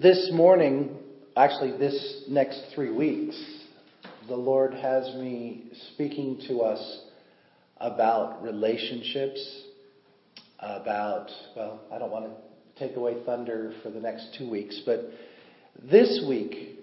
This 0.00 0.30
morning, 0.32 0.96
actually, 1.36 1.76
this 1.76 2.22
next 2.26 2.72
three 2.74 2.90
weeks, 2.90 3.38
the 4.28 4.34
Lord 4.34 4.72
has 4.72 5.14
me 5.16 5.64
speaking 5.92 6.40
to 6.48 6.60
us 6.60 7.02
about 7.76 8.42
relationships, 8.42 9.64
about, 10.58 11.28
well, 11.54 11.82
I 11.92 11.98
don't 11.98 12.10
want 12.10 12.24
to 12.24 12.88
take 12.88 12.96
away 12.96 13.22
thunder 13.26 13.74
for 13.82 13.90
the 13.90 14.00
next 14.00 14.34
two 14.38 14.48
weeks, 14.48 14.80
but 14.86 15.10
this 15.82 16.24
week, 16.26 16.78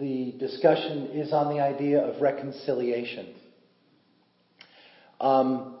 the 0.00 0.34
discussion 0.40 1.10
is 1.12 1.32
on 1.32 1.54
the 1.54 1.62
idea 1.62 2.00
of 2.00 2.20
reconciliation. 2.20 3.36
Um, 5.20 5.76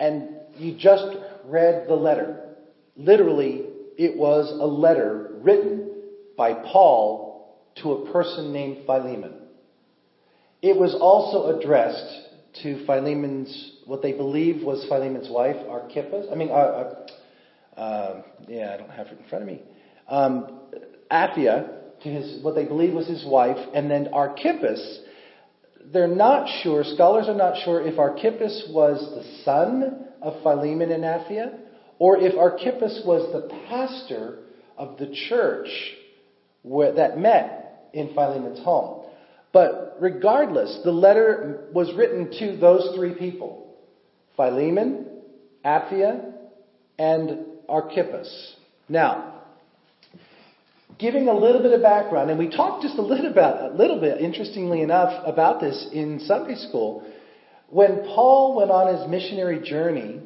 and 0.00 0.36
you 0.56 0.78
just 0.78 1.04
read 1.44 1.84
the 1.86 1.96
letter. 1.96 2.54
Literally, 2.96 3.67
it 3.98 4.16
was 4.16 4.50
a 4.52 4.66
letter 4.66 5.32
written 5.42 5.90
by 6.36 6.54
Paul 6.54 7.58
to 7.82 7.92
a 7.92 8.12
person 8.12 8.52
named 8.52 8.86
Philemon. 8.86 9.34
It 10.62 10.76
was 10.76 10.94
also 10.94 11.58
addressed 11.58 12.28
to 12.62 12.86
Philemon's, 12.86 13.72
what 13.86 14.00
they 14.00 14.12
believe 14.12 14.62
was 14.64 14.86
Philemon's 14.88 15.28
wife, 15.28 15.56
Archippus. 15.68 16.26
I 16.30 16.36
mean, 16.36 16.48
uh, 16.50 16.52
uh, 16.52 17.06
uh, 17.78 18.22
yeah, 18.46 18.74
I 18.74 18.76
don't 18.76 18.90
have 18.90 19.08
it 19.08 19.18
in 19.18 19.28
front 19.28 19.42
of 19.42 19.48
me. 19.48 19.62
Um, 20.08 20.60
Apphia, 21.10 22.00
to 22.02 22.08
his, 22.08 22.42
what 22.42 22.54
they 22.54 22.64
believe 22.64 22.94
was 22.94 23.08
his 23.08 23.24
wife, 23.26 23.58
and 23.74 23.90
then 23.90 24.08
Archippus. 24.12 25.00
They're 25.92 26.06
not 26.06 26.48
sure, 26.62 26.84
scholars 26.84 27.28
are 27.28 27.34
not 27.34 27.62
sure 27.64 27.84
if 27.84 27.98
Archippus 27.98 28.68
was 28.70 29.00
the 29.00 29.42
son 29.44 30.06
of 30.22 30.42
Philemon 30.42 30.92
and 30.92 31.02
Apphia, 31.02 31.58
or 31.98 32.18
if 32.18 32.36
Archippus 32.36 33.02
was 33.04 33.32
the 33.32 33.54
pastor 33.68 34.38
of 34.76 34.98
the 34.98 35.12
church 35.28 35.68
where, 36.62 36.92
that 36.92 37.18
met 37.18 37.90
in 37.92 38.08
Philemon's 38.14 38.60
home. 38.60 39.04
But 39.52 39.96
regardless, 40.00 40.80
the 40.84 40.92
letter 40.92 41.68
was 41.72 41.92
written 41.94 42.30
to 42.38 42.56
those 42.58 42.94
three 42.94 43.14
people 43.14 43.74
Philemon, 44.36 45.06
Apphia, 45.64 46.32
and 46.98 47.44
Archippus. 47.68 48.54
Now, 48.88 49.42
giving 50.98 51.28
a 51.28 51.34
little 51.34 51.62
bit 51.62 51.72
of 51.72 51.82
background, 51.82 52.30
and 52.30 52.38
we 52.38 52.48
talked 52.48 52.82
just 52.82 52.98
a 52.98 53.02
little 53.02 53.32
bit, 53.32 53.38
a 53.38 53.72
little 53.74 54.00
bit, 54.00 54.20
interestingly 54.20 54.82
enough, 54.82 55.22
about 55.26 55.60
this 55.60 55.88
in 55.92 56.20
Sunday 56.20 56.54
school. 56.54 57.04
When 57.68 57.98
Paul 58.04 58.56
went 58.56 58.70
on 58.70 58.96
his 58.96 59.08
missionary 59.08 59.60
journey 59.60 60.20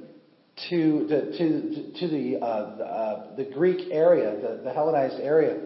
to 0.69 1.06
the, 1.08 1.36
to, 1.39 1.92
to 1.98 2.08
the, 2.08 2.39
uh, 2.45 2.77
the, 2.77 2.84
uh, 2.84 3.36
the, 3.36 3.45
Greek 3.45 3.91
area, 3.91 4.34
the, 4.41 4.62
the 4.64 4.72
Hellenized 4.72 5.20
area, 5.20 5.58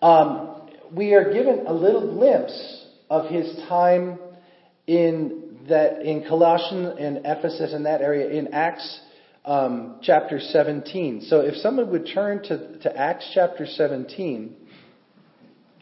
um, 0.00 0.68
we 0.92 1.14
are 1.14 1.32
given 1.32 1.66
a 1.66 1.72
little 1.72 2.14
glimpse 2.14 2.86
of 3.08 3.30
his 3.30 3.56
time 3.68 4.18
in 4.86 5.42
that 5.68 6.02
in 6.02 6.24
Colossians 6.28 6.96
and 6.98 7.18
Ephesus 7.24 7.72
in 7.72 7.84
that 7.84 8.00
area 8.00 8.30
in 8.30 8.52
Acts 8.52 9.00
um, 9.44 9.98
chapter 10.02 10.40
17. 10.40 11.22
So 11.22 11.40
if 11.40 11.54
someone 11.56 11.90
would 11.90 12.08
turn 12.12 12.42
to, 12.44 12.78
to 12.78 12.96
Acts 12.96 13.30
chapter 13.34 13.66
17, 13.66 14.56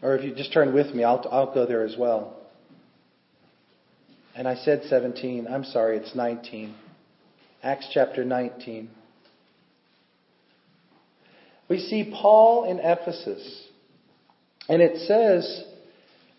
or 0.01 0.15
if 0.15 0.23
you 0.23 0.33
just 0.35 0.53
turn 0.53 0.73
with 0.73 0.93
me, 0.93 1.03
I'll, 1.03 1.25
I'll 1.31 1.53
go 1.53 1.65
there 1.65 1.83
as 1.83 1.95
well. 1.97 2.37
And 4.35 4.47
I 4.47 4.55
said 4.55 4.83
17. 4.89 5.47
I'm 5.47 5.63
sorry, 5.63 5.97
it's 5.97 6.15
19. 6.15 6.73
Acts 7.63 7.87
chapter 7.93 8.25
19. 8.25 8.89
We 11.69 11.79
see 11.79 12.11
Paul 12.11 12.65
in 12.65 12.79
Ephesus. 12.79 13.67
And 14.67 14.81
it 14.81 15.07
says 15.07 15.63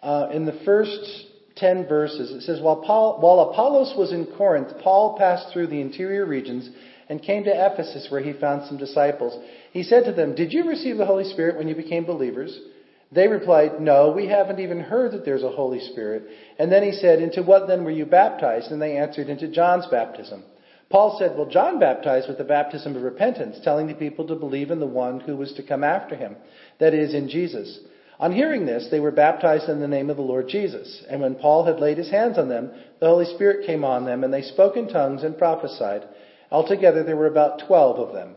uh, 0.03 0.29
in 0.33 0.47
the 0.47 0.61
first 0.65 1.27
10 1.57 1.87
verses, 1.87 2.33
it 2.33 2.43
says, 2.43 2.61
while, 2.61 2.83
Paul, 2.83 3.21
while 3.21 3.51
Apollos 3.51 3.95
was 3.97 4.13
in 4.13 4.27
Corinth, 4.37 4.73
Paul 4.83 5.17
passed 5.17 5.53
through 5.53 5.69
the 5.69 5.81
interior 5.81 6.27
regions 6.27 6.69
and 7.09 7.23
came 7.23 7.45
to 7.45 7.51
Ephesus 7.51 8.09
where 8.11 8.23
he 8.23 8.33
found 8.33 8.67
some 8.67 8.79
disciples. 8.79 9.39
He 9.73 9.83
said 9.83 10.05
to 10.05 10.13
them, 10.13 10.35
Did 10.35 10.53
you 10.53 10.69
receive 10.69 10.97
the 10.97 11.07
Holy 11.07 11.25
Spirit 11.25 11.57
when 11.57 11.69
you 11.69 11.75
became 11.75 12.05
believers? 12.05 12.59
They 13.13 13.29
replied, 13.29 13.81
No, 13.81 14.11
we 14.11 14.27
haven't 14.27 14.61
even 14.61 14.81
heard 14.81 15.13
that 15.13 15.25
there's 15.25 15.43
a 15.43 15.51
Holy 15.51 15.81
Spirit. 15.81 16.25
And 16.59 16.73
then 16.73 16.83
he 16.83 16.93
said, 16.93 17.21
Into 17.21 17.43
what 17.43 17.69
then 17.69 17.85
were 17.85 17.91
you 17.91 18.07
baptized? 18.07 18.73
And 18.73 18.81
they 18.81 18.97
answered, 18.97 19.29
Into 19.29 19.49
John's 19.49 19.87
baptism. 19.87 20.43
Paul 20.93 21.17
said, 21.19 21.37
Well, 21.37 21.49
John 21.49 21.81
baptized 21.81 22.29
with 22.29 22.37
the 22.37 22.45
baptism 22.45 22.95
of 22.95 23.03
repentance, 23.03 23.59
telling 23.65 23.87
the 23.87 23.95
people 23.95 24.27
to 24.27 24.35
believe 24.35 24.71
in 24.71 24.79
the 24.79 24.87
one 24.87 25.21
who 25.21 25.39
was 25.39 25.55
to 25.55 25.63
come 25.63 25.83
after 25.83 26.15
him, 26.15 26.37
that 26.81 26.93
is, 26.93 27.15
in 27.15 27.31
Jesus. 27.31 27.81
On 28.21 28.31
hearing 28.31 28.67
this, 28.67 28.89
they 28.91 29.01
were 29.01 29.11
baptized 29.11 29.71
in 29.71 29.81
the 29.81 29.89
name 29.89 30.11
of 30.11 30.19
the 30.19 30.23
Lord 30.23 30.49
Jesus. 30.49 31.03
And 31.09 31.23
when 31.23 31.35
Paul 31.35 31.65
had 31.65 31.81
laid 31.81 31.97
his 31.97 32.11
hands 32.11 32.37
on 32.37 32.51
them, 32.51 32.71
the 33.01 33.09
Holy 33.09 33.25
Spirit 33.25 33.67
came 33.67 33.85
on 33.85 34.05
them, 34.05 34.23
and 34.23 34.33
they 34.33 34.43
spoke 34.43 34.77
in 34.77 34.87
tongues 34.87 35.23
and 35.25 35.39
prophesied. 35.39 36.07
Altogether, 36.51 37.03
there 37.03 37.17
were 37.17 37.27
about 37.27 37.63
twelve 37.67 37.99
of 37.99 38.13
them. 38.13 38.37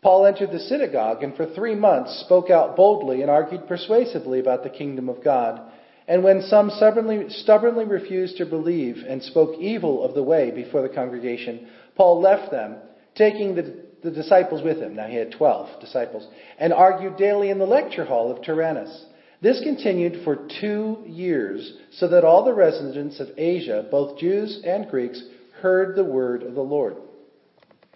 Paul 0.00 0.26
entered 0.26 0.52
the 0.52 0.60
synagogue 0.60 1.22
and 1.22 1.34
for 1.34 1.46
three 1.46 1.74
months 1.74 2.20
spoke 2.24 2.50
out 2.50 2.76
boldly 2.76 3.22
and 3.22 3.30
argued 3.30 3.66
persuasively 3.66 4.38
about 4.38 4.62
the 4.62 4.68
kingdom 4.68 5.08
of 5.08 5.24
God. 5.24 5.60
And 6.06 6.22
when 6.22 6.42
some 6.42 6.70
stubbornly, 6.70 7.30
stubbornly 7.30 7.84
refused 7.84 8.36
to 8.36 8.46
believe 8.46 8.96
and 9.08 9.22
spoke 9.22 9.58
evil 9.58 10.04
of 10.04 10.14
the 10.14 10.22
way 10.22 10.50
before 10.50 10.82
the 10.82 10.94
congregation, 10.94 11.68
Paul 11.96 12.20
left 12.20 12.50
them, 12.50 12.76
taking 13.14 13.54
the, 13.54 13.84
the 14.02 14.10
disciples 14.10 14.62
with 14.62 14.78
him. 14.78 14.94
Now 14.94 15.06
he 15.06 15.16
had 15.16 15.32
twelve 15.32 15.80
disciples, 15.80 16.28
and 16.58 16.72
argued 16.72 17.16
daily 17.16 17.48
in 17.48 17.58
the 17.58 17.64
lecture 17.64 18.04
hall 18.04 18.30
of 18.30 18.44
Tyrannus. 18.44 19.06
This 19.40 19.60
continued 19.62 20.24
for 20.24 20.46
two 20.60 21.04
years, 21.06 21.74
so 21.92 22.08
that 22.08 22.24
all 22.24 22.44
the 22.44 22.52
residents 22.54 23.20
of 23.20 23.28
Asia, 23.36 23.86
both 23.90 24.18
Jews 24.18 24.60
and 24.64 24.88
Greeks, 24.88 25.22
heard 25.60 25.96
the 25.96 26.04
word 26.04 26.42
of 26.42 26.54
the 26.54 26.60
Lord. 26.60 26.96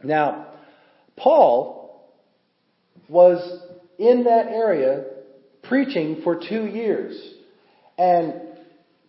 Now, 0.02 0.46
Paul 1.16 2.08
was 3.08 3.60
in 3.98 4.24
that 4.24 4.46
area 4.46 5.04
preaching 5.62 6.20
for 6.22 6.36
two 6.36 6.66
years. 6.66 7.34
And 7.98 8.34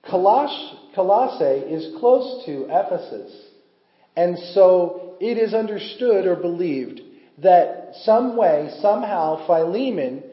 Colossae 0.10 1.44
is 1.44 1.96
close 2.00 2.44
to 2.46 2.66
Ephesus. 2.70 3.32
And 4.16 4.38
so 4.54 5.16
it 5.22 5.38
is 5.38 5.54
understood 5.54 6.26
or 6.26 6.36
believed 6.36 7.02
that 7.38 7.92
some 8.04 8.36
way, 8.36 8.70
somehow, 8.82 9.46
Philemon 9.46 10.24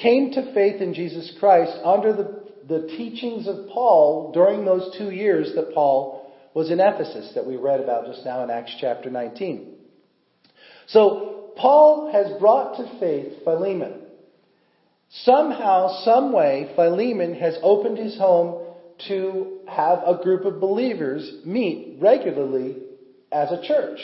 came 0.00 0.32
to 0.32 0.54
faith 0.54 0.80
in 0.80 0.94
Jesus 0.94 1.34
Christ 1.40 1.72
under 1.84 2.12
the, 2.12 2.42
the 2.68 2.86
teachings 2.88 3.48
of 3.48 3.68
Paul 3.72 4.32
during 4.32 4.64
those 4.64 4.96
two 4.96 5.10
years 5.10 5.52
that 5.56 5.74
Paul 5.74 6.32
was 6.54 6.70
in 6.70 6.80
Ephesus 6.80 7.32
that 7.34 7.46
we 7.46 7.56
read 7.56 7.80
about 7.80 8.06
just 8.06 8.24
now 8.24 8.44
in 8.44 8.50
Acts 8.50 8.76
chapter 8.80 9.10
19. 9.10 9.74
So 10.88 11.52
Paul 11.56 12.12
has 12.12 12.38
brought 12.38 12.76
to 12.76 12.98
faith 13.00 13.42
Philemon. 13.44 14.01
Somehow, 15.24 16.02
some 16.04 16.32
way, 16.32 16.72
Philemon 16.74 17.34
has 17.34 17.56
opened 17.62 17.98
his 17.98 18.16
home 18.16 18.64
to 19.08 19.58
have 19.68 19.98
a 20.06 20.20
group 20.22 20.44
of 20.44 20.60
believers 20.60 21.30
meet 21.44 21.98
regularly 22.00 22.76
as 23.30 23.50
a 23.52 23.62
church. 23.62 24.00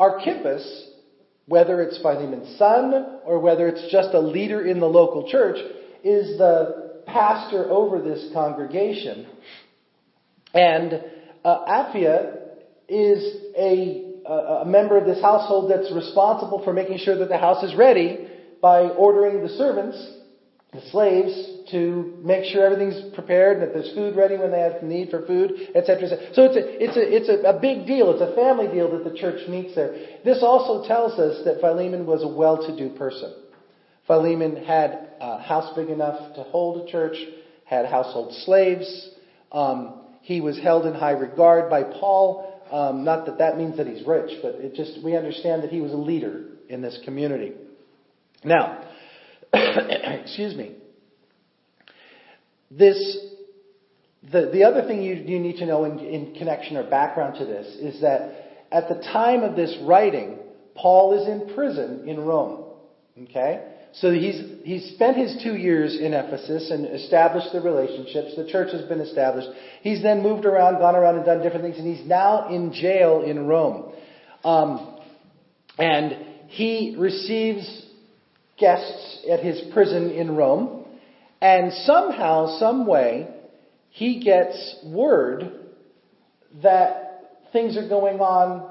Archippus, 0.00 0.88
whether 1.46 1.80
it's 1.80 1.98
Philemon's 2.02 2.58
son 2.58 3.20
or 3.24 3.38
whether 3.38 3.68
it's 3.68 3.90
just 3.92 4.14
a 4.14 4.20
leader 4.20 4.66
in 4.66 4.80
the 4.80 4.86
local 4.86 5.30
church, 5.30 5.58
is 6.02 6.38
the 6.38 7.02
pastor 7.06 7.70
over 7.70 8.00
this 8.00 8.30
congregation. 8.32 9.26
And 10.54 11.04
uh, 11.44 11.92
is 12.88 13.36
a 13.56 14.12
a, 14.24 14.64
member 14.64 14.96
of 14.96 15.04
this 15.04 15.20
household 15.20 15.70
that's 15.70 15.92
responsible 15.92 16.62
for 16.64 16.72
making 16.72 16.98
sure 16.98 17.18
that 17.18 17.28
the 17.28 17.38
house 17.38 17.62
is 17.64 17.74
ready 17.74 18.28
by 18.60 18.82
ordering 18.82 19.42
the 19.42 19.48
servants, 19.48 19.98
the 20.72 20.80
slaves, 20.90 21.34
to 21.70 22.18
make 22.24 22.44
sure 22.44 22.64
everything's 22.64 23.14
prepared 23.14 23.58
and 23.58 23.66
that 23.66 23.74
there's 23.74 23.94
food 23.94 24.16
ready 24.16 24.36
when 24.36 24.50
they 24.50 24.60
have 24.60 24.82
need 24.82 25.10
for 25.10 25.26
food, 25.26 25.52
etc. 25.74 26.08
So 26.32 26.44
it's 26.44 26.56
a, 26.56 26.84
it's 26.84 26.96
a, 26.96 27.16
it's 27.16 27.28
a, 27.28 27.56
a 27.56 27.60
big 27.60 27.86
deal. 27.86 28.10
It's 28.12 28.22
a 28.22 28.34
family 28.34 28.68
deal 28.68 28.90
that 28.96 29.08
the 29.08 29.16
church 29.16 29.46
meets 29.48 29.74
there. 29.74 29.94
This 30.24 30.38
also 30.42 30.86
tells 30.88 31.18
us 31.18 31.44
that 31.44 31.60
Philemon 31.60 32.06
was 32.06 32.22
a 32.22 32.28
well-to-do 32.28 32.96
person. 32.96 33.34
Philemon 34.06 34.64
had 34.64 35.10
a 35.20 35.42
house 35.42 35.74
big 35.76 35.90
enough 35.90 36.34
to 36.36 36.42
hold 36.42 36.88
a 36.88 36.90
church, 36.90 37.16
had 37.64 37.86
household 37.86 38.34
slaves. 38.44 39.10
Um, 39.52 40.00
he 40.22 40.40
was 40.40 40.58
held 40.58 40.86
in 40.86 40.94
high 40.94 41.12
regard 41.12 41.68
by 41.68 41.82
Paul 41.82 42.52
um, 42.72 43.04
not 43.04 43.26
that 43.26 43.36
that 43.36 43.58
means 43.58 43.76
that 43.76 43.86
he's 43.86 44.04
rich, 44.06 44.38
but 44.40 44.54
it 44.54 44.74
just 44.74 45.04
we 45.04 45.14
understand 45.14 45.62
that 45.62 45.70
he 45.70 45.82
was 45.82 45.92
a 45.92 45.96
leader 45.96 46.44
in 46.70 46.80
this 46.80 46.98
community. 47.04 47.52
Now, 48.44 48.82
excuse 50.22 50.54
me. 50.54 50.76
This 52.70 53.18
the 54.22 54.50
the 54.52 54.64
other 54.64 54.86
thing 54.86 55.02
you 55.02 55.14
you 55.14 55.38
need 55.38 55.56
to 55.56 55.66
know 55.66 55.84
in, 55.84 55.98
in 55.98 56.34
connection 56.34 56.76
or 56.76 56.88
background 56.88 57.38
to 57.38 57.44
this 57.44 57.66
is 57.76 58.00
that 58.00 58.66
at 58.72 58.88
the 58.88 58.94
time 59.12 59.42
of 59.42 59.54
this 59.54 59.76
writing, 59.82 60.38
Paul 60.74 61.20
is 61.20 61.28
in 61.28 61.54
prison 61.54 62.08
in 62.08 62.20
Rome. 62.20 62.64
Okay? 63.24 63.68
So 63.94 64.10
he's, 64.10 64.42
he's 64.64 64.94
spent 64.94 65.18
his 65.18 65.38
two 65.42 65.54
years 65.54 65.98
in 66.00 66.14
Ephesus 66.14 66.70
and 66.70 66.86
established 66.86 67.48
the 67.52 67.60
relationships. 67.60 68.34
The 68.36 68.48
church 68.48 68.72
has 68.72 68.82
been 68.88 69.00
established. 69.00 69.48
He's 69.82 70.02
then 70.02 70.22
moved 70.22 70.46
around, 70.46 70.78
gone 70.78 70.96
around 70.96 71.16
and 71.16 71.26
done 71.26 71.42
different 71.42 71.64
things, 71.64 71.76
and 71.76 71.94
he's 71.94 72.06
now 72.06 72.48
in 72.48 72.72
jail 72.72 73.22
in 73.22 73.46
Rome. 73.46 73.92
Um, 74.44 74.98
and 75.76 76.16
he 76.48 76.96
receives 76.98 77.86
guests 78.58 79.24
at 79.30 79.40
his 79.40 79.62
prison 79.72 80.10
in 80.10 80.36
Rome. 80.36 80.84
And 81.40 81.72
somehow, 81.72 82.58
some 82.58 82.86
way, 82.86 83.28
he 83.90 84.20
gets 84.20 84.76
word 84.84 85.52
that 86.62 87.48
things 87.52 87.76
are 87.76 87.88
going 87.88 88.20
on 88.20 88.70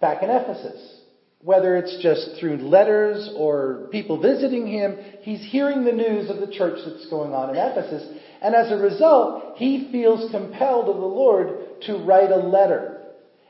back 0.00 0.22
in 0.22 0.30
Ephesus. 0.30 1.00
Whether 1.40 1.76
it's 1.76 2.00
just 2.00 2.38
through 2.38 2.58
letters 2.58 3.30
or 3.36 3.88
people 3.90 4.20
visiting 4.20 4.66
him, 4.66 4.96
he's 5.22 5.44
hearing 5.50 5.84
the 5.84 5.92
news 5.92 6.30
of 6.30 6.38
the 6.38 6.46
church 6.46 6.78
that's 6.86 7.10
going 7.10 7.34
on 7.34 7.50
in 7.50 7.56
Ephesus. 7.56 8.06
And 8.40 8.54
as 8.54 8.70
a 8.70 8.76
result, 8.76 9.56
he 9.56 9.88
feels 9.90 10.30
compelled 10.30 10.88
of 10.88 10.96
the 10.96 11.06
Lord 11.06 11.58
to 11.86 11.96
write 12.04 12.30
a 12.30 12.36
letter. 12.36 13.00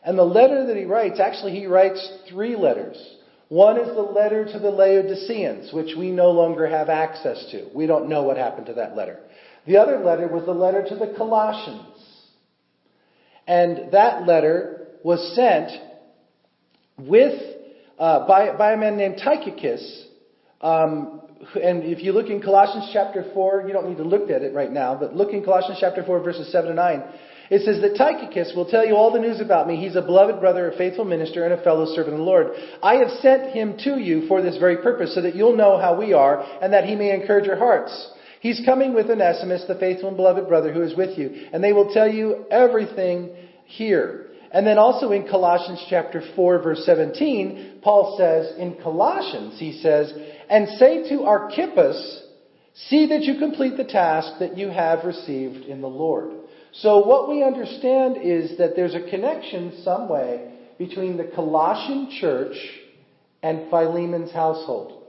And 0.05 0.19
the 0.19 0.25
letter 0.25 0.67
that 0.67 0.76
he 0.76 0.85
writes, 0.85 1.20
actually, 1.20 1.52
he 1.52 1.67
writes 1.67 2.19
three 2.31 2.56
letters. 2.56 2.96
One 3.52 3.78
is 3.78 3.94
the 3.94 4.00
letter 4.00 4.46
to 4.46 4.58
the 4.58 4.70
Laodiceans, 4.70 5.75
which 5.75 5.94
we 5.94 6.10
no 6.10 6.31
longer 6.31 6.66
have 6.66 6.88
access 6.88 7.50
to. 7.50 7.69
We 7.75 7.87
don't 7.87 8.08
know 8.08 8.22
what 8.22 8.38
happened 8.38 8.64
to 8.69 8.72
that 8.76 8.96
letter. 8.96 9.19
The 9.66 9.76
other 9.76 9.99
letter 9.99 10.26
was 10.26 10.46
the 10.46 10.54
letter 10.54 10.82
to 10.88 10.94
the 10.96 11.12
Colossians. 11.19 11.99
And 13.46 13.93
that 13.93 14.26
letter 14.26 14.88
was 15.04 15.37
sent 15.37 15.70
with, 16.96 17.38
uh, 17.99 18.26
by, 18.26 18.56
by 18.56 18.72
a 18.72 18.76
man 18.78 18.96
named 18.96 19.20
Tychicus. 19.22 20.06
Um, 20.62 21.20
and 21.62 21.84
if 21.84 22.02
you 22.02 22.12
look 22.12 22.28
in 22.28 22.40
Colossians 22.40 22.88
chapter 22.94 23.32
4, 23.34 23.64
you 23.66 23.75
don't 23.75 23.87
need 23.87 23.99
to 23.99 24.02
look 24.02 24.31
at 24.31 24.40
it 24.40 24.54
right 24.54 24.72
now, 24.72 24.96
but 24.99 25.14
look 25.14 25.34
in 25.34 25.44
Colossians 25.44 25.76
chapter 25.78 26.02
4, 26.02 26.20
verses 26.20 26.50
7 26.50 26.70
to 26.70 26.75
9. 26.75 27.02
It 27.52 27.66
says 27.66 27.82
that 27.82 27.99
Tychicus 27.99 28.54
will 28.56 28.64
tell 28.64 28.87
you 28.87 28.96
all 28.96 29.12
the 29.12 29.20
news 29.20 29.38
about 29.38 29.69
me. 29.69 29.76
He's 29.76 29.94
a 29.94 30.00
beloved 30.00 30.40
brother, 30.40 30.70
a 30.70 30.78
faithful 30.78 31.04
minister, 31.04 31.44
and 31.44 31.52
a 31.52 31.62
fellow 31.62 31.84
servant 31.84 32.14
of 32.14 32.20
the 32.20 32.25
Lord. 32.25 32.46
I 32.82 32.94
have 32.94 33.10
sent 33.20 33.52
him 33.52 33.76
to 33.84 34.00
you 34.00 34.26
for 34.26 34.40
this 34.40 34.56
very 34.56 34.78
purpose, 34.78 35.14
so 35.14 35.20
that 35.20 35.34
you'll 35.34 35.54
know 35.54 35.76
how 35.76 35.94
we 35.94 36.14
are, 36.14 36.43
and 36.62 36.72
that 36.72 36.84
he 36.84 36.94
may 36.94 37.14
encourage 37.14 37.44
your 37.44 37.58
hearts. 37.58 37.93
He's 38.40 38.62
coming 38.64 38.94
with 38.94 39.10
Onesimus, 39.10 39.66
the 39.69 39.75
faithful 39.75 40.08
and 40.08 40.16
beloved 40.16 40.49
brother 40.49 40.72
who 40.72 40.81
is 40.81 40.96
with 40.96 41.19
you, 41.19 41.49
and 41.52 41.62
they 41.62 41.75
will 41.75 41.93
tell 41.93 42.08
you 42.08 42.46
everything 42.50 43.37
here. 43.66 44.28
And 44.50 44.66
then 44.66 44.78
also 44.78 45.12
in 45.12 45.28
Colossians 45.28 45.84
chapter 45.90 46.22
4 46.34 46.62
verse 46.62 46.87
17, 46.87 47.81
Paul 47.82 48.16
says, 48.16 48.58
in 48.58 48.82
Colossians, 48.82 49.60
he 49.60 49.72
says, 49.72 50.10
and 50.49 50.69
say 50.78 51.06
to 51.10 51.25
Archippus, 51.25 52.22
see 52.88 53.08
that 53.08 53.25
you 53.25 53.38
complete 53.38 53.76
the 53.76 53.84
task 53.84 54.38
that 54.38 54.56
you 54.56 54.70
have 54.70 55.04
received 55.04 55.66
in 55.66 55.82
the 55.82 55.87
Lord. 55.87 56.41
So 56.72 57.06
what 57.06 57.28
we 57.28 57.42
understand 57.42 58.16
is 58.22 58.58
that 58.58 58.74
there's 58.74 58.94
a 58.94 59.10
connection 59.10 59.82
some 59.84 60.08
way 60.08 60.52
between 60.78 61.16
the 61.16 61.24
Colossian 61.24 62.10
church 62.20 62.56
and 63.42 63.70
Philemon's 63.70 64.32
household. 64.32 65.02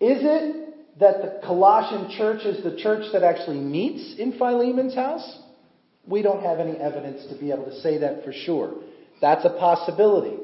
Is 0.00 0.18
it 0.22 0.98
that 0.98 1.22
the 1.22 1.40
Colossian 1.44 2.16
church 2.16 2.44
is 2.44 2.64
the 2.64 2.76
church 2.76 3.06
that 3.12 3.22
actually 3.22 3.58
meets 3.58 4.18
in 4.18 4.32
Philemon's 4.32 4.94
house? 4.94 5.40
We 6.06 6.22
don't 6.22 6.42
have 6.42 6.58
any 6.58 6.76
evidence 6.78 7.26
to 7.30 7.38
be 7.38 7.50
able 7.50 7.64
to 7.66 7.80
say 7.80 7.98
that 7.98 8.24
for 8.24 8.32
sure. 8.32 8.74
That's 9.20 9.44
a 9.44 9.50
possibility. 9.50 10.36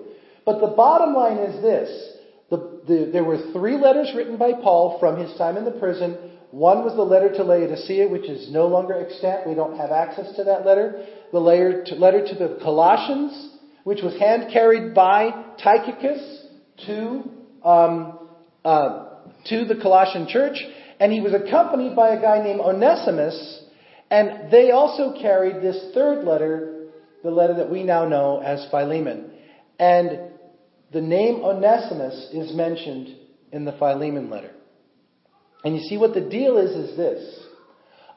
But 0.45 0.61
the 0.61 0.75
bottom 0.75 1.15
line 1.15 1.39
is 1.39 1.63
this. 1.63 2.17
The, 2.51 2.57
the, 2.87 3.11
there 3.13 3.25
were 3.25 3.53
three 3.53 3.77
letters 3.77 4.13
written 4.15 4.37
by 4.37 4.53
Paul 4.53 4.99
from 4.99 5.19
his 5.19 5.37
time 5.39 5.57
in 5.57 5.65
the 5.65 5.71
prison. 5.71 6.30
One 6.51 6.85
was 6.85 6.97
the 6.97 7.03
letter 7.03 7.33
to 7.35 7.45
Laodicea, 7.45 8.09
which 8.09 8.29
is 8.29 8.51
no 8.51 8.67
longer 8.67 8.95
extant. 8.95 9.47
We 9.47 9.55
don't 9.55 9.77
have 9.77 9.91
access 9.91 10.35
to 10.37 10.45
that 10.45 10.67
letter. 10.67 11.07
The 11.33 11.39
letter 11.39 11.85
to, 11.85 11.95
letter 11.95 12.27
to 12.27 12.35
the 12.35 12.59
Colossians, 12.61 13.57
which 13.85 14.03
was 14.03 14.19
hand 14.19 14.53
carried 14.53 14.95
by 14.95 15.31
Tychicus 15.63 16.47
to, 16.87 17.23
um, 17.65 18.19
uh, 18.65 19.07
to 19.47 19.65
the 19.65 19.77
Colossian 19.81 20.27
church. 20.27 20.59
And 20.99 21.13
he 21.13 21.21
was 21.21 21.35
accompanied 21.35 21.95
by 21.95 22.15
a 22.15 22.21
guy 22.21 22.43
named 22.43 22.61
Onesimus, 22.61 23.65
and 24.11 24.51
they 24.51 24.73
also 24.73 25.15
carried 25.21 25.63
this 25.63 25.95
third 25.95 26.25
letter, 26.25 26.89
the 27.23 27.31
letter 27.31 27.55
that 27.55 27.71
we 27.71 27.85
now 27.85 28.07
know 28.07 28.43
as 28.45 28.67
Philemon. 28.71 29.31
And 29.79 30.19
the 30.93 31.01
name 31.01 31.37
Onesimus 31.45 32.31
is 32.33 32.53
mentioned 32.53 33.17
in 33.53 33.65
the 33.65 33.73
Philemon 33.73 34.29
letter. 34.29 34.51
And 35.65 35.77
you 35.77 35.83
see 35.83 35.97
what 35.97 36.15
the 36.15 36.21
deal 36.21 36.59
is 36.59 36.71
is 36.71 36.97
this. 36.97 37.47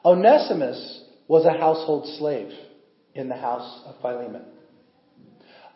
Onesimus 0.04 1.04
was 1.28 1.44
a 1.44 1.52
household 1.52 2.06
slave 2.18 2.52
in 3.14 3.28
the 3.28 3.36
house 3.36 3.82
of 3.86 3.96
Philemon. 4.00 4.42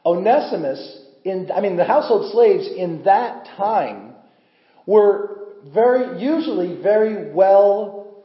Onesimus, 0.05 1.03
in, 1.25 1.51
I 1.55 1.61
mean, 1.61 1.77
the 1.77 1.85
household 1.85 2.33
slaves 2.33 2.69
in 2.69 3.05
that 3.05 3.47
time 3.57 4.15
were 4.87 5.39
very, 5.73 6.23
usually 6.23 6.81
very 6.83 7.33
well 7.33 8.25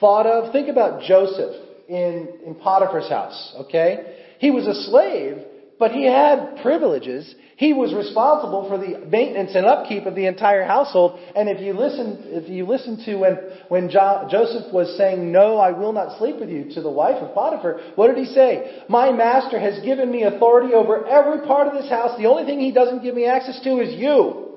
thought 0.00 0.26
of. 0.26 0.52
Think 0.52 0.68
about 0.68 1.02
Joseph 1.02 1.54
in, 1.88 2.28
in 2.44 2.54
Potiphar's 2.56 3.08
house, 3.08 3.54
okay? 3.60 4.18
He 4.38 4.50
was 4.50 4.66
a 4.66 4.74
slave, 4.90 5.38
but 5.82 5.90
he 5.90 6.04
had 6.04 6.62
privileges. 6.62 7.34
He 7.56 7.72
was 7.72 7.92
responsible 7.92 8.68
for 8.68 8.78
the 8.78 9.04
maintenance 9.04 9.56
and 9.56 9.66
upkeep 9.66 10.06
of 10.06 10.14
the 10.14 10.26
entire 10.26 10.64
household. 10.64 11.18
And 11.34 11.48
if 11.48 11.60
you 11.60 11.72
listen, 11.72 12.22
if 12.26 12.48
you 12.48 12.66
listen 12.66 13.04
to 13.04 13.16
when, 13.16 13.36
when 13.66 13.90
jo- 13.90 14.28
Joseph 14.30 14.72
was 14.72 14.96
saying, 14.96 15.32
no, 15.32 15.58
I 15.58 15.72
will 15.72 15.92
not 15.92 16.18
sleep 16.18 16.38
with 16.38 16.50
you 16.50 16.72
to 16.74 16.82
the 16.82 16.88
wife 16.88 17.16
of 17.16 17.34
Potiphar, 17.34 17.80
what 17.96 18.14
did 18.14 18.16
he 18.24 18.32
say? 18.32 18.84
My 18.88 19.10
master 19.10 19.58
has 19.58 19.84
given 19.84 20.12
me 20.12 20.22
authority 20.22 20.72
over 20.72 21.04
every 21.04 21.44
part 21.48 21.66
of 21.66 21.74
this 21.74 21.90
house. 21.90 22.16
The 22.16 22.26
only 22.26 22.44
thing 22.44 22.60
he 22.60 22.70
doesn't 22.70 23.02
give 23.02 23.16
me 23.16 23.26
access 23.26 23.60
to 23.64 23.80
is 23.80 23.98
you. 23.98 24.51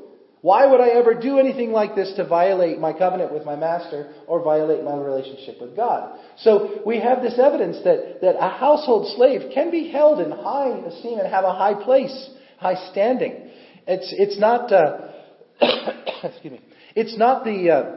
Why 0.45 0.67
would 0.67 0.79
I 0.79 0.89
ever 0.89 1.15
do 1.15 1.39
anything 1.39 1.71
like 1.71 1.95
this 1.95 2.13
to 2.17 2.23
violate 2.23 2.77
my 2.77 2.93
covenant 2.93 3.33
with 3.33 3.45
my 3.45 3.55
master 3.55 4.13
or 4.27 4.43
violate 4.43 4.83
my 4.83 4.95
relationship 4.95 5.59
with 5.59 5.75
God? 5.75 6.19
So 6.37 6.83
we 6.85 6.99
have 6.99 7.23
this 7.23 7.39
evidence 7.39 7.77
that, 7.83 8.21
that 8.21 8.35
a 8.39 8.49
household 8.49 9.11
slave 9.17 9.49
can 9.55 9.71
be 9.71 9.89
held 9.89 10.19
in 10.19 10.29
high 10.29 10.69
esteem 10.85 11.17
and 11.17 11.27
have 11.27 11.45
a 11.45 11.55
high 11.55 11.73
place, 11.83 12.29
high 12.59 12.75
standing. 12.91 13.49
It's, 13.87 14.13
it's 14.15 14.37
not, 14.39 14.71
uh, 14.71 15.13
excuse 16.23 16.53
me, 16.53 16.61
it's 16.95 17.17
not 17.17 17.43
the, 17.43 17.71
uh, 17.71 17.95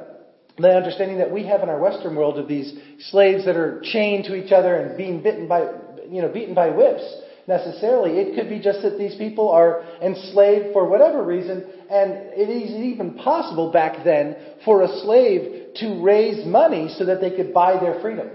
the 0.56 0.70
understanding 0.70 1.18
that 1.18 1.30
we 1.30 1.44
have 1.44 1.62
in 1.62 1.68
our 1.68 1.78
Western 1.78 2.16
world 2.16 2.38
of 2.38 2.48
these 2.48 2.72
slaves 3.10 3.44
that 3.44 3.56
are 3.56 3.82
chained 3.84 4.24
to 4.24 4.34
each 4.34 4.52
other 4.52 4.74
and 4.74 4.96
being 4.96 5.22
bitten 5.22 5.48
by, 5.48 5.66
you 6.08 6.22
know, 6.22 6.32
beaten 6.32 6.54
by 6.54 6.70
whips 6.70 7.04
necessarily. 7.48 8.20
It 8.20 8.36
could 8.36 8.50
be 8.50 8.60
just 8.60 8.82
that 8.82 8.98
these 8.98 9.16
people 9.16 9.48
are 9.48 9.82
enslaved 10.02 10.74
for 10.74 10.86
whatever 10.86 11.24
reason, 11.24 11.64
and 11.90 12.12
it 12.12 12.50
is 12.50 12.70
even 12.70 13.14
possible 13.14 13.72
back 13.72 14.04
then 14.04 14.36
for 14.64 14.82
a 14.82 14.88
slave 15.00 15.74
to 15.76 16.00
raise 16.02 16.46
money 16.46 16.94
so 16.96 17.06
that 17.06 17.20
they 17.20 17.30
could 17.30 17.54
buy 17.54 17.80
their 17.80 18.00
freedom. 18.00 18.28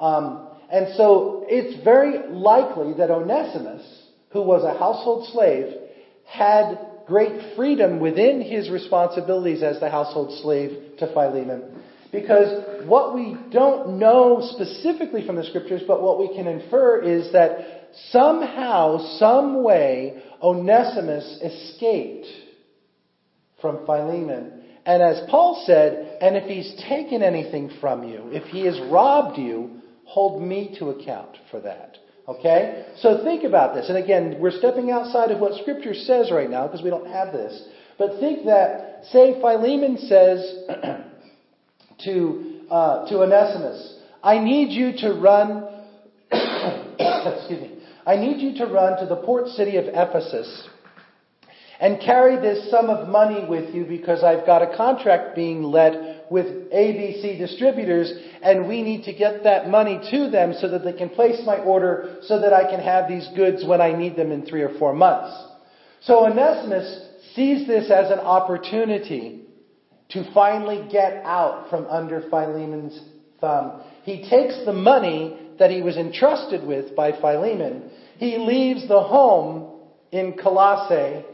Um, 0.00 0.48
and 0.72 0.96
so 0.96 1.44
it's 1.46 1.84
very 1.84 2.28
likely 2.30 2.94
that 2.94 3.10
Onesimus, 3.10 3.84
who 4.30 4.42
was 4.42 4.64
a 4.64 4.76
household 4.78 5.28
slave, 5.32 5.74
had 6.24 6.78
great 7.06 7.54
freedom 7.54 8.00
within 8.00 8.40
his 8.40 8.68
responsibilities 8.70 9.62
as 9.62 9.78
the 9.78 9.90
household 9.90 10.32
slave 10.42 10.96
to 10.98 11.06
Philemon. 11.12 11.62
Because 12.10 12.86
what 12.88 13.14
we 13.14 13.36
don't 13.52 13.98
know 13.98 14.40
specifically 14.40 15.26
from 15.26 15.36
the 15.36 15.44
scriptures, 15.44 15.82
but 15.86 16.02
what 16.02 16.18
we 16.18 16.34
can 16.34 16.46
infer 16.46 17.02
is 17.02 17.32
that 17.32 17.85
somehow, 18.10 18.98
some 19.18 19.62
way, 19.62 20.22
Onesimus 20.42 21.40
escaped 21.42 22.26
from 23.60 23.84
Philemon. 23.86 24.64
And 24.84 25.02
as 25.02 25.28
Paul 25.28 25.64
said, 25.66 26.18
and 26.20 26.36
if 26.36 26.44
he's 26.44 26.80
taken 26.88 27.22
anything 27.22 27.70
from 27.80 28.08
you, 28.08 28.28
if 28.30 28.44
he 28.44 28.64
has 28.66 28.78
robbed 28.90 29.38
you, 29.38 29.80
hold 30.04 30.40
me 30.40 30.76
to 30.78 30.90
account 30.90 31.36
for 31.50 31.60
that. 31.60 31.96
Okay? 32.28 32.86
So 32.98 33.22
think 33.24 33.44
about 33.44 33.74
this. 33.74 33.88
And 33.88 33.98
again, 33.98 34.36
we're 34.40 34.52
stepping 34.52 34.90
outside 34.90 35.30
of 35.30 35.40
what 35.40 35.60
Scripture 35.60 35.94
says 35.94 36.30
right 36.30 36.50
now 36.50 36.66
because 36.66 36.82
we 36.82 36.90
don't 36.90 37.08
have 37.08 37.32
this. 37.32 37.68
But 37.98 38.20
think 38.20 38.46
that, 38.46 39.04
say, 39.10 39.40
Philemon 39.40 39.96
says 39.98 40.64
to, 42.04 42.60
uh, 42.70 43.08
to 43.08 43.22
Onesimus, 43.22 44.00
I 44.22 44.38
need 44.38 44.70
you 44.70 44.92
to 44.98 45.20
run, 45.20 45.68
excuse 46.30 47.60
me, 47.60 47.75
I 48.06 48.14
need 48.16 48.40
you 48.40 48.56
to 48.64 48.72
run 48.72 48.98
to 49.00 49.06
the 49.06 49.16
port 49.16 49.48
city 49.48 49.76
of 49.78 49.86
Ephesus 49.86 50.68
and 51.80 52.00
carry 52.00 52.36
this 52.36 52.70
sum 52.70 52.88
of 52.88 53.08
money 53.08 53.44
with 53.48 53.74
you 53.74 53.84
because 53.84 54.22
I've 54.22 54.46
got 54.46 54.62
a 54.62 54.76
contract 54.76 55.34
being 55.34 55.62
let 55.62 56.30
with 56.30 56.46
ABC 56.70 57.36
distributors 57.38 58.12
and 58.42 58.68
we 58.68 58.82
need 58.82 59.04
to 59.04 59.12
get 59.12 59.42
that 59.44 59.68
money 59.68 60.00
to 60.10 60.30
them 60.30 60.54
so 60.58 60.68
that 60.68 60.84
they 60.84 60.92
can 60.92 61.10
place 61.10 61.42
my 61.44 61.58
order 61.58 62.18
so 62.22 62.40
that 62.40 62.52
I 62.52 62.70
can 62.70 62.80
have 62.80 63.08
these 63.08 63.28
goods 63.36 63.64
when 63.66 63.80
I 63.80 63.92
need 63.92 64.16
them 64.16 64.32
in 64.32 64.46
three 64.46 64.62
or 64.62 64.78
four 64.78 64.94
months. 64.94 65.36
So 66.00 66.24
Onesimus 66.24 67.08
sees 67.34 67.66
this 67.66 67.90
as 67.90 68.10
an 68.10 68.20
opportunity 68.20 69.42
to 70.10 70.32
finally 70.32 70.88
get 70.90 71.24
out 71.24 71.68
from 71.68 71.86
under 71.86 72.22
Philemon's 72.30 72.98
thumb. 73.40 73.82
He 74.04 74.28
takes 74.30 74.64
the 74.64 74.72
money 74.72 75.45
that 75.58 75.70
he 75.70 75.82
was 75.82 75.96
entrusted 75.96 76.66
with 76.66 76.94
by 76.94 77.12
Philemon. 77.12 77.90
He 78.18 78.38
leaves 78.38 78.86
the 78.88 79.02
home 79.02 79.80
in 80.12 80.34
Colossae, 80.34 81.24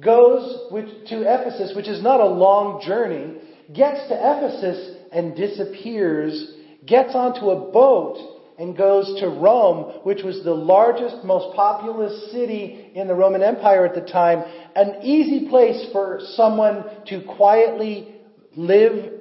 goes 0.00 0.70
to 1.08 1.22
Ephesus, 1.22 1.74
which 1.74 1.88
is 1.88 2.02
not 2.02 2.20
a 2.20 2.26
long 2.26 2.82
journey, 2.86 3.40
gets 3.72 4.08
to 4.08 4.14
Ephesus 4.14 4.96
and 5.12 5.36
disappears, 5.36 6.54
gets 6.86 7.14
onto 7.14 7.50
a 7.50 7.72
boat 7.72 8.38
and 8.58 8.76
goes 8.76 9.20
to 9.20 9.28
Rome, 9.28 10.00
which 10.02 10.22
was 10.22 10.42
the 10.42 10.52
largest, 10.52 11.24
most 11.24 11.54
populous 11.54 12.32
city 12.32 12.90
in 12.94 13.06
the 13.06 13.14
Roman 13.14 13.42
Empire 13.42 13.86
at 13.86 13.94
the 13.94 14.10
time, 14.10 14.42
an 14.74 15.02
easy 15.02 15.48
place 15.48 15.86
for 15.92 16.20
someone 16.34 16.84
to 17.06 17.24
quietly 17.36 18.16
live 18.56 19.12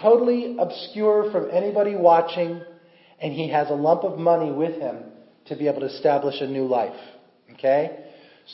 totally 0.00 0.56
obscure 0.58 1.30
from 1.30 1.50
anybody 1.52 1.94
watching, 1.94 2.62
and 3.20 3.32
he 3.32 3.48
has 3.50 3.68
a 3.70 3.74
lump 3.74 4.02
of 4.02 4.18
money 4.18 4.50
with 4.50 4.80
him 4.80 4.98
to 5.46 5.56
be 5.56 5.68
able 5.68 5.80
to 5.80 5.86
establish 5.86 6.40
a 6.40 6.46
new 6.46 6.64
life. 6.64 6.98
Okay? 7.54 8.04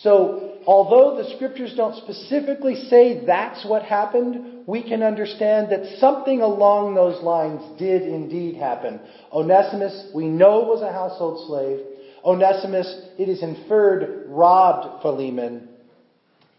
So, 0.03 0.59
although 0.67 1.23
the 1.23 1.35
scriptures 1.37 1.75
don't 1.77 1.97
specifically 1.97 2.75
say 2.89 3.25
that's 3.25 3.65
what 3.65 3.83
happened, 3.83 4.67
we 4.67 4.83
can 4.83 5.03
understand 5.03 5.71
that 5.71 5.99
something 5.99 6.41
along 6.41 6.95
those 6.95 7.23
lines 7.23 7.79
did 7.79 8.03
indeed 8.03 8.57
happen. 8.57 9.01
Onesimus, 9.33 10.11
we 10.15 10.27
know, 10.27 10.61
was 10.61 10.83
a 10.83 10.93
household 10.93 11.47
slave. 11.47 11.81
Onesimus, 12.25 13.09
it 13.19 13.29
is 13.29 13.43
inferred, 13.43 14.25
robbed 14.27 15.03
Philemon. 15.03 15.69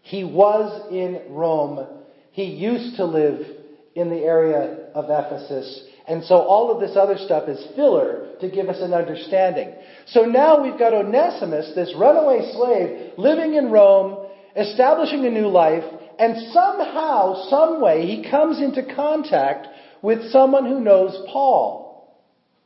He 0.02 0.24
was 0.24 0.90
in 0.90 1.34
Rome. 1.34 1.86
He 2.32 2.44
used 2.44 2.96
to 2.96 3.04
live 3.04 3.46
in 3.94 4.08
the 4.08 4.16
area 4.16 4.88
of 4.94 5.04
Ephesus. 5.10 5.84
And 6.08 6.24
so 6.24 6.36
all 6.36 6.72
of 6.72 6.80
this 6.80 6.96
other 6.96 7.18
stuff 7.18 7.48
is 7.48 7.64
filler 7.76 8.28
to 8.40 8.48
give 8.48 8.68
us 8.68 8.80
an 8.80 8.94
understanding. 8.94 9.74
So 10.06 10.22
now 10.22 10.62
we've 10.62 10.78
got 10.78 10.94
Onesimus, 10.94 11.72
this 11.74 11.94
runaway 11.98 12.50
slave, 12.54 13.12
living 13.18 13.54
in 13.54 13.70
Rome, 13.70 14.26
establishing 14.56 15.26
a 15.26 15.30
new 15.30 15.48
life, 15.48 15.84
and 16.18 16.50
somehow, 16.52 17.48
some 17.48 17.80
way, 17.80 18.06
he 18.06 18.28
comes 18.28 18.58
into 18.58 18.94
contact 18.94 19.68
with 20.02 20.30
someone 20.30 20.64
who 20.64 20.80
knows 20.80 21.14
Paul. 21.30 21.86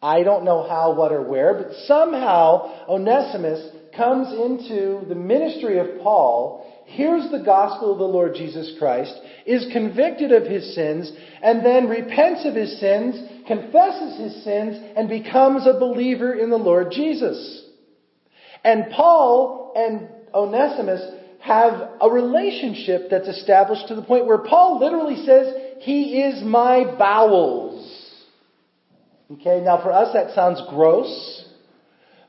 I 0.01 0.23
don't 0.23 0.45
know 0.45 0.67
how, 0.67 0.95
what, 0.95 1.13
or 1.13 1.23
where, 1.23 1.55
but 1.55 1.73
somehow 1.87 2.87
Onesimus 2.89 3.75
comes 3.97 4.33
into 4.33 5.05
the 5.09 5.15
ministry 5.15 5.79
of 5.79 6.01
Paul 6.03 6.72
hears 6.93 7.31
the 7.31 7.43
gospel 7.45 7.93
of 7.93 7.99
the 7.99 8.05
Lord 8.05 8.35
Jesus 8.35 8.75
Christ, 8.79 9.15
is 9.47 9.67
convicted 9.73 10.33
of 10.33 10.45
his 10.45 10.75
sins, 10.75 11.11
and 11.43 11.65
then 11.65 11.89
repents 11.89 12.45
of 12.45 12.55
his 12.55 12.79
sins, 12.79 13.17
confesses 13.47 14.19
his 14.19 14.45
sins, 14.45 14.79
and 14.97 15.09
becomes 15.09 15.67
a 15.67 15.79
believer 15.79 16.35
in 16.35 16.51
the 16.51 16.57
Lord 16.57 16.91
Jesus. 16.91 17.65
And 18.65 18.91
Paul 18.93 19.73
and 19.75 20.09
Onesimus 20.35 21.03
have 21.41 21.91
a 22.01 22.09
relationship 22.09 23.09
that's 23.11 23.29
established 23.29 23.89
to 23.89 23.95
the 23.95 24.03
point 24.03 24.27
where 24.27 24.39
Paul 24.39 24.79
literally 24.79 25.25
says, 25.27 25.55
He 25.81 26.23
is 26.23 26.43
my 26.45 26.85
bowels. 26.97 27.81
Okay, 29.33 29.61
now 29.61 29.83
for 29.83 29.93
us 29.93 30.13
that 30.13 30.35
sounds 30.35 30.63
gross, 30.69 31.45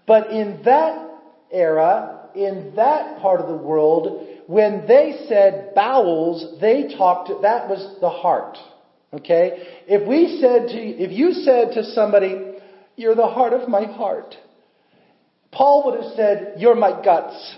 but 0.08 0.32
in 0.32 0.62
that 0.64 1.10
era, 1.52 2.30
in 2.34 2.74
that 2.76 3.22
part 3.22 3.42
of 3.42 3.48
the 3.48 3.56
world, 3.56 4.28
when 4.48 4.86
they 4.88 5.26
said 5.28 5.74
bowels, 5.76 6.60
they 6.60 6.94
talked, 6.98 7.30
that 7.42 7.70
was 7.70 7.98
the 8.02 8.10
heart. 8.10 8.58
Okay? 9.14 9.68
If 9.88 10.08
we 10.08 10.40
said 10.42 10.68
to, 10.70 10.80
if 10.80 11.12
you 11.12 11.34
said 11.34 11.74
to 11.76 11.84
somebody, 11.84 12.56
you're 12.96 13.16
the 13.16 13.28
heart 13.28 13.54
of 13.54 13.70
my 13.70 13.86
heart, 13.86 14.36
Paul 15.52 15.84
would 15.86 16.04
have 16.04 16.14
said, 16.14 16.56
you're 16.58 16.76
my 16.76 17.04
guts. 17.04 17.56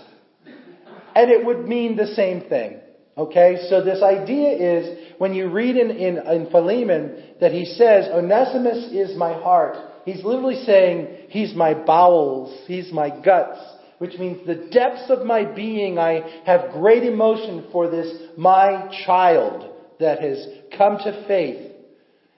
And 1.14 1.30
it 1.30 1.44
would 1.44 1.66
mean 1.66 1.96
the 1.96 2.08
same 2.08 2.42
thing. 2.42 2.78
Okay? 3.16 3.66
So 3.70 3.82
this 3.82 4.02
idea 4.02 4.50
is, 4.50 5.14
when 5.18 5.32
you 5.34 5.48
read 5.48 5.76
in, 5.76 5.90
in, 5.90 6.18
in 6.18 6.50
Philemon 6.50 7.22
that 7.40 7.52
he 7.52 7.64
says, 7.64 8.06
Onesimus 8.12 8.92
is 8.92 9.16
my 9.16 9.32
heart, 9.32 9.76
he's 10.04 10.22
literally 10.22 10.62
saying, 10.64 11.28
he's 11.30 11.54
my 11.54 11.72
bowels, 11.72 12.64
he's 12.66 12.92
my 12.92 13.08
guts 13.08 13.58
which 13.98 14.18
means 14.18 14.46
the 14.46 14.68
depths 14.70 15.08
of 15.08 15.24
my 15.24 15.44
being, 15.44 15.98
I 15.98 16.42
have 16.44 16.72
great 16.72 17.02
emotion 17.02 17.68
for 17.72 17.90
this, 17.90 18.12
my 18.36 18.90
child 19.06 19.72
that 20.00 20.20
has 20.20 20.46
come 20.76 20.98
to 20.98 21.24
faith 21.26 21.72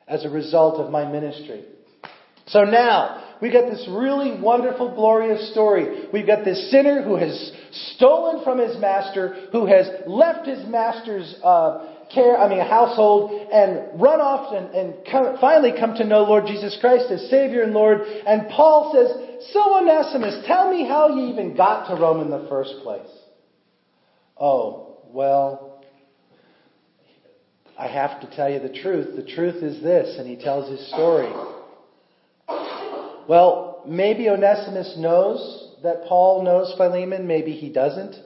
as 0.06 0.24
a 0.24 0.30
result 0.30 0.80
of 0.80 0.90
my 0.90 1.10
ministry. 1.10 1.64
So 2.46 2.60
now, 2.60 3.36
we 3.42 3.52
got 3.52 3.70
this 3.70 3.86
really 3.90 4.40
wonderful, 4.40 4.94
glorious 4.94 5.52
story. 5.52 6.06
We've 6.12 6.26
got 6.26 6.44
this 6.44 6.70
sinner 6.70 7.02
who 7.02 7.16
has 7.16 7.52
stolen 7.96 8.42
from 8.42 8.58
his 8.58 8.78
master, 8.80 9.48
who 9.52 9.66
has 9.66 9.86
left 10.06 10.46
his 10.46 10.66
master's 10.66 11.36
uh, 11.44 11.97
care, 12.12 12.38
I 12.38 12.48
mean, 12.48 12.58
a 12.58 12.68
household, 12.68 13.48
and 13.52 14.00
run 14.00 14.20
off 14.20 14.54
and, 14.54 14.74
and 14.74 14.94
come, 15.10 15.36
finally 15.40 15.72
come 15.78 15.94
to 15.94 16.04
know 16.04 16.22
Lord 16.24 16.46
Jesus 16.46 16.76
Christ 16.80 17.10
as 17.10 17.28
Savior 17.30 17.62
and 17.62 17.72
Lord. 17.72 18.00
And 18.00 18.48
Paul 18.48 18.92
says, 18.92 19.50
So 19.52 19.78
Onesimus, 19.78 20.46
tell 20.46 20.70
me 20.70 20.86
how 20.86 21.08
you 21.16 21.32
even 21.32 21.56
got 21.56 21.88
to 21.88 22.00
Rome 22.00 22.20
in 22.20 22.30
the 22.30 22.46
first 22.48 22.74
place. 22.82 23.08
Oh, 24.40 24.98
well, 25.10 25.84
I 27.78 27.86
have 27.86 28.20
to 28.20 28.36
tell 28.36 28.50
you 28.50 28.58
the 28.58 28.80
truth. 28.82 29.16
The 29.16 29.34
truth 29.34 29.62
is 29.62 29.82
this, 29.82 30.18
and 30.18 30.28
he 30.28 30.36
tells 30.36 30.70
his 30.70 30.88
story. 30.88 31.32
Well, 33.28 33.82
maybe 33.86 34.28
Onesimus 34.28 34.96
knows 34.98 35.76
that 35.82 36.06
Paul 36.06 36.42
knows 36.42 36.74
Philemon, 36.76 37.26
maybe 37.26 37.52
he 37.52 37.72
doesn't. 37.72 38.16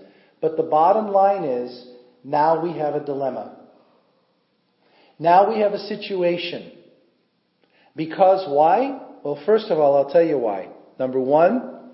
But 0.41 0.57
the 0.57 0.63
bottom 0.63 1.13
line 1.13 1.45
is, 1.45 1.87
now 2.25 2.63
we 2.63 2.79
have 2.79 2.95
a 2.95 3.05
dilemma. 3.05 3.62
Now 5.23 5.49
we 5.49 5.61
have 5.61 5.73
a 5.73 5.79
situation. 5.79 6.73
Because 7.95 8.45
why? 8.49 9.01
Well, 9.23 9.41
first 9.47 9.67
of 9.71 9.79
all, 9.79 9.97
I'll 9.97 10.13
tell 10.13 10.25
you 10.25 10.37
why. 10.37 10.69
Number 10.99 11.21
one, 11.21 11.91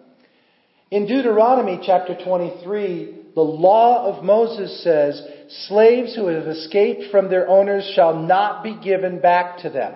in 0.91 1.07
Deuteronomy 1.07 1.79
chapter 1.85 2.17
23, 2.25 3.17
the 3.35 3.43
law 3.43 4.07
of 4.07 4.25
Moses 4.25 4.83
says, 4.83 5.23
slaves 5.69 6.17
who 6.17 6.29
have 6.29 6.47
escaped 6.47 7.11
from 7.11 7.29
their 7.29 7.47
owners 7.49 7.93
shall 7.95 8.17
not 8.17 8.65
be 8.65 8.75
given 8.83 9.21
back 9.21 9.59
to 9.59 9.69
them. 9.69 9.95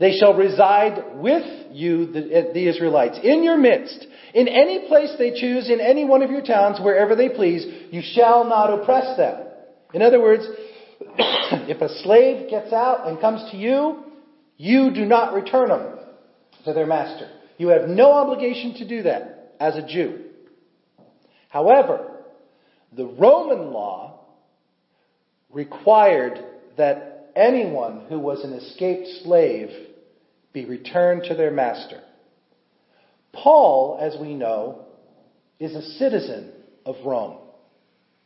They 0.00 0.12
shall 0.12 0.34
reside 0.34 1.16
with 1.16 1.44
you, 1.72 2.06
the, 2.06 2.50
the, 2.54 2.66
Israelites, 2.66 3.18
in 3.22 3.42
your 3.42 3.58
midst, 3.58 4.06
in 4.32 4.48
any 4.48 4.88
place 4.88 5.12
they 5.18 5.38
choose, 5.38 5.68
in 5.68 5.80
any 5.80 6.06
one 6.06 6.22
of 6.22 6.30
your 6.30 6.42
towns, 6.42 6.78
wherever 6.80 7.14
they 7.14 7.28
please. 7.28 7.66
You 7.90 8.00
shall 8.02 8.44
not 8.44 8.72
oppress 8.72 9.18
them. 9.18 9.46
In 9.92 10.00
other 10.00 10.20
words, 10.20 10.46
if 11.68 11.80
a 11.80 11.88
slave 12.02 12.48
gets 12.50 12.72
out 12.72 13.06
and 13.08 13.20
comes 13.20 13.50
to 13.50 13.56
you, 13.56 14.04
you 14.56 14.92
do 14.92 15.04
not 15.04 15.34
return 15.34 15.68
them 15.68 15.98
to 16.64 16.72
their 16.72 16.86
master. 16.86 17.28
You 17.58 17.68
have 17.68 17.88
no 17.88 18.12
obligation 18.12 18.74
to 18.74 18.88
do 18.88 19.02
that 19.02 19.54
as 19.60 19.76
a 19.76 19.86
Jew. 19.86 20.24
However, 21.48 22.12
the 22.92 23.06
Roman 23.06 23.72
law 23.72 24.20
required 25.50 26.38
that 26.76 27.30
anyone 27.34 28.06
who 28.08 28.18
was 28.18 28.44
an 28.44 28.52
escaped 28.52 29.08
slave 29.22 29.70
be 30.52 30.64
returned 30.64 31.24
to 31.24 31.34
their 31.34 31.50
master. 31.50 32.00
Paul, 33.32 33.98
as 34.00 34.16
we 34.20 34.34
know, 34.34 34.86
is 35.60 35.74
a 35.74 35.82
citizen 35.98 36.52
of 36.84 36.96
Rome. 37.04 37.38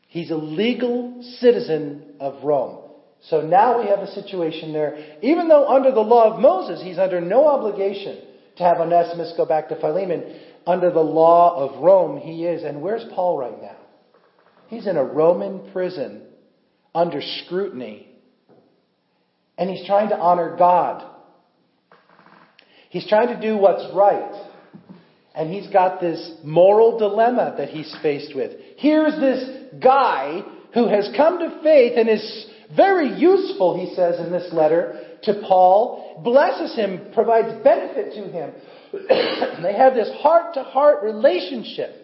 He's 0.09 0.31
a 0.31 0.37
legal 0.37 1.23
citizen 1.39 2.10
of 2.21 2.45
Rome. 2.45 2.91
So 3.23 3.41
now 3.41 3.81
we 3.81 3.89
have 3.89 3.99
a 3.99 4.07
situation 4.13 4.73
there. 4.73 5.19
Even 5.23 5.49
though 5.49 5.67
under 5.67 5.91
the 5.91 6.01
law 6.01 6.33
of 6.33 6.41
Moses, 6.41 6.83
he's 6.83 6.99
under 6.99 7.21
no 7.21 7.47
obligation 7.47 8.23
to 8.57 8.63
have 8.63 8.79
Onesimus 8.79 9.35
go 9.37 9.47
back 9.47 9.69
to 9.69 9.81
Philemon, 9.81 10.39
under 10.67 10.91
the 10.91 11.01
law 11.01 11.57
of 11.57 11.83
Rome, 11.83 12.19
he 12.19 12.45
is. 12.45 12.63
And 12.63 12.83
where's 12.83 13.05
Paul 13.15 13.39
right 13.39 13.61
now? 13.61 13.77
He's 14.69 14.87
in 14.87 14.97
a 14.97 15.05
Roman 15.05 15.73
prison 15.73 16.23
under 16.95 17.21
scrutiny. 17.45 18.09
And 19.59 19.69
he's 19.69 19.87
trying 19.87 20.11
to 20.11 20.17
honor 20.17 20.57
God. 20.57 21.05
He's 22.91 23.09
trying 23.09 23.29
to 23.29 23.41
do 23.41 23.57
what's 23.57 23.85
right. 23.95 24.49
And 25.35 25.53
he's 25.53 25.69
got 25.69 26.01
this 26.01 26.33
moral 26.45 26.99
dilemma 26.99 27.55
that 27.59 27.69
he's 27.69 27.95
faced 28.03 28.35
with. 28.35 28.53
Here's 28.77 29.19
this 29.21 29.67
guy 29.83 30.43
who 30.75 30.89
has 30.89 31.11
come 31.17 31.39
to 31.39 31.61
faith 31.63 31.95
and 31.97 32.09
is 32.09 32.47
very 32.77 33.19
useful, 33.19 33.77
he 33.77 33.95
says 33.95 34.21
in 34.21 34.31
this 34.31 34.53
letter 34.53 35.19
to 35.25 35.43
Paul, 35.47 36.21
blesses 36.25 36.75
him, 36.75 37.13
provides 37.13 37.63
benefit 37.63 38.15
to 38.15 38.29
him. 38.29 38.53
they 39.63 39.75
have 39.75 39.95
this 39.95 40.11
heart 40.21 40.55
to 40.55 40.63
heart 40.63 41.03
relationship. 41.03 42.01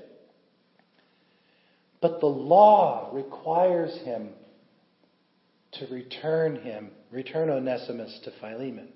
But 2.01 2.21
the 2.21 2.27
law 2.27 3.11
requires 3.13 3.97
him 4.05 4.31
to 5.73 5.87
return 5.87 6.57
him, 6.57 6.91
return 7.11 7.51
Onesimus 7.51 8.21
to 8.25 8.33
Philemon. 8.41 8.89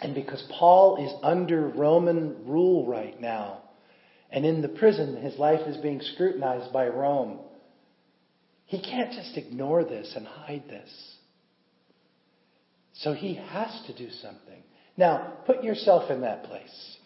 And 0.00 0.14
because 0.14 0.44
Paul 0.58 1.04
is 1.04 1.12
under 1.22 1.68
Roman 1.68 2.44
rule 2.46 2.86
right 2.86 3.18
now, 3.20 3.62
and 4.30 4.44
in 4.44 4.62
the 4.62 4.68
prison, 4.68 5.16
his 5.16 5.38
life 5.38 5.60
is 5.68 5.76
being 5.76 6.00
scrutinized 6.00 6.72
by 6.72 6.88
Rome, 6.88 7.38
he 8.74 8.80
can't 8.82 9.12
just 9.12 9.36
ignore 9.36 9.84
this 9.84 10.14
and 10.16 10.26
hide 10.26 10.64
this. 10.68 10.90
So 12.94 13.12
he 13.12 13.34
has 13.34 13.82
to 13.86 13.94
do 13.94 14.10
something. 14.10 14.62
Now, 14.96 15.34
put 15.46 15.62
yourself 15.62 16.10
in 16.10 16.22
that 16.22 16.44
place. 16.44 16.96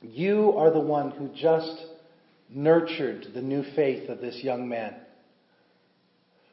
You 0.00 0.54
are 0.56 0.70
the 0.70 0.80
one 0.80 1.10
who 1.10 1.28
just 1.34 1.84
nurtured 2.48 3.26
the 3.34 3.42
new 3.42 3.62
faith 3.76 4.08
of 4.08 4.20
this 4.20 4.40
young 4.42 4.68
man 4.68 4.94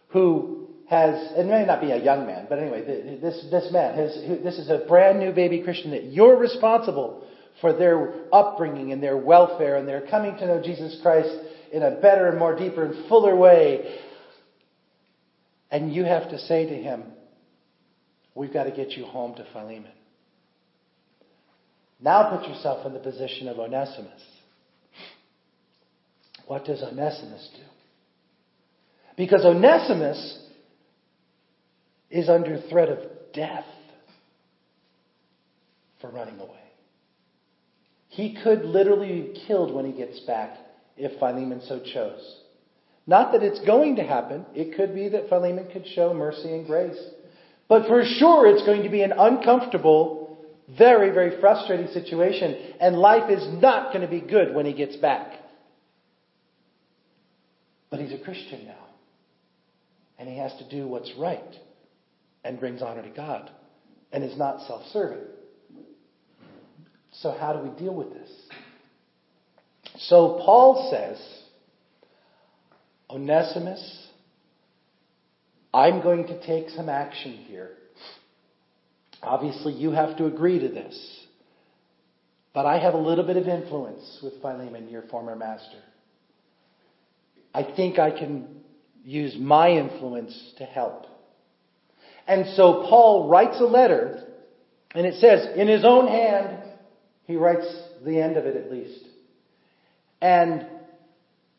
who 0.09 0.67
has, 0.89 1.15
it 1.37 1.45
may 1.45 1.65
not 1.65 1.79
be 1.79 1.91
a 1.91 2.03
young 2.03 2.25
man, 2.25 2.47
but 2.49 2.59
anyway, 2.59 3.19
this, 3.21 3.45
this 3.49 3.71
man, 3.71 3.95
has, 3.95 4.13
this 4.43 4.57
is 4.57 4.69
a 4.69 4.85
brand 4.87 5.19
new 5.19 5.31
baby 5.31 5.61
Christian 5.61 5.91
that 5.91 6.05
you're 6.05 6.37
responsible 6.37 7.25
for 7.61 7.71
their 7.71 8.13
upbringing 8.33 8.91
and 8.91 9.01
their 9.01 9.17
welfare 9.17 9.77
and 9.77 9.87
their 9.87 10.05
coming 10.07 10.35
to 10.37 10.45
know 10.45 10.61
Jesus 10.61 10.99
Christ 11.01 11.33
in 11.75 11.83
a 11.83 11.91
better 11.91 12.29
and 12.29 12.39
more 12.39 12.55
deeper 12.57 12.85
and 12.85 13.09
fuller 13.09 13.35
way. 13.35 13.99
And 15.69 15.93
you 15.93 16.05
have 16.05 16.29
to 16.29 16.39
say 16.39 16.65
to 16.65 16.73
him, 16.73 17.03
we've 18.33 18.53
got 18.53 18.63
to 18.63 18.71
get 18.71 18.91
you 18.91 19.03
home 19.03 19.35
to 19.35 19.45
Philemon. 19.51 19.91
Now 21.99 22.37
put 22.37 22.47
yourself 22.47 22.85
in 22.85 22.93
the 22.93 22.99
position 22.99 23.49
of 23.49 23.59
Onesimus. 23.59 24.21
What 26.47 26.63
does 26.63 26.81
Onesimus 26.81 27.49
do? 27.57 27.63
Because 29.17 29.43
Onesimus 29.43 30.47
is 32.09 32.29
under 32.29 32.61
threat 32.69 32.87
of 32.87 32.99
death 33.33 33.65
for 35.99 36.09
running 36.09 36.39
away. 36.39 36.51
He 38.07 38.37
could 38.41 38.63
literally 38.63 39.23
be 39.23 39.43
killed 39.45 39.73
when 39.73 39.85
he 39.85 39.91
gets 39.91 40.21
back 40.21 40.55
if 40.97 41.19
Philemon 41.19 41.61
so 41.67 41.79
chose. 41.79 42.41
Not 43.07 43.33
that 43.33 43.43
it's 43.43 43.59
going 43.65 43.97
to 43.97 44.03
happen. 44.03 44.45
It 44.55 44.75
could 44.75 44.95
be 44.95 45.09
that 45.09 45.29
Philemon 45.29 45.67
could 45.71 45.85
show 45.87 46.13
mercy 46.13 46.51
and 46.53 46.65
grace. 46.65 46.97
But 47.67 47.87
for 47.87 48.03
sure, 48.03 48.47
it's 48.47 48.65
going 48.65 48.83
to 48.83 48.89
be 48.89 49.01
an 49.01 49.11
uncomfortable, 49.11 50.45
very, 50.77 51.11
very 51.11 51.39
frustrating 51.39 51.87
situation, 51.87 52.73
and 52.79 52.95
life 52.95 53.29
is 53.29 53.45
not 53.61 53.93
going 53.93 54.01
to 54.01 54.07
be 54.07 54.21
good 54.21 54.53
when 54.53 54.65
he 54.65 54.73
gets 54.73 54.95
back. 54.95 55.33
But 57.89 57.99
he's 57.99 58.13
a 58.13 58.23
Christian 58.23 58.65
now. 58.65 58.73
And 60.17 60.29
he 60.29 60.37
has 60.37 60.53
to 60.57 60.69
do 60.69 60.87
what's 60.87 61.11
right 61.17 61.41
and 62.43 62.59
brings 62.59 62.81
honor 62.81 63.01
to 63.01 63.09
God 63.09 63.51
and 64.11 64.23
is 64.23 64.37
not 64.37 64.65
self 64.67 64.83
serving. 64.91 65.25
So, 67.11 67.31
how 67.31 67.53
do 67.53 67.59
we 67.59 67.77
deal 67.77 67.93
with 67.93 68.11
this? 68.13 68.29
So, 69.97 70.41
Paul 70.45 70.89
says, 70.91 71.21
Onesimus, 73.09 74.07
I'm 75.73 76.01
going 76.01 76.27
to 76.27 76.45
take 76.45 76.69
some 76.69 76.89
action 76.89 77.33
here. 77.33 77.71
Obviously, 79.21 79.73
you 79.73 79.91
have 79.91 80.17
to 80.17 80.25
agree 80.25 80.59
to 80.59 80.67
this. 80.67 81.25
But 82.53 82.65
I 82.65 82.79
have 82.79 82.93
a 82.93 82.97
little 82.97 83.25
bit 83.25 83.37
of 83.37 83.47
influence 83.47 84.19
with 84.23 84.41
Philemon, 84.41 84.89
your 84.89 85.03
former 85.03 85.35
master. 85.35 85.81
I 87.53 87.63
think 87.75 87.99
I 87.99 88.11
can 88.11 88.47
use 89.03 89.35
my 89.39 89.69
influence 89.69 90.53
to 90.57 90.65
help. 90.65 91.05
And 92.27 92.47
so 92.55 92.85
Paul 92.89 93.29
writes 93.29 93.57
a 93.59 93.65
letter, 93.65 94.23
and 94.93 95.05
it 95.05 95.15
says, 95.21 95.57
in 95.57 95.67
his 95.67 95.85
own 95.85 96.07
hand, 96.07 96.63
he 97.25 97.35
writes 97.35 97.65
the 98.05 98.21
end 98.21 98.37
of 98.37 98.45
it 98.45 98.55
at 98.55 98.71
least. 98.71 99.04
And 100.21 100.65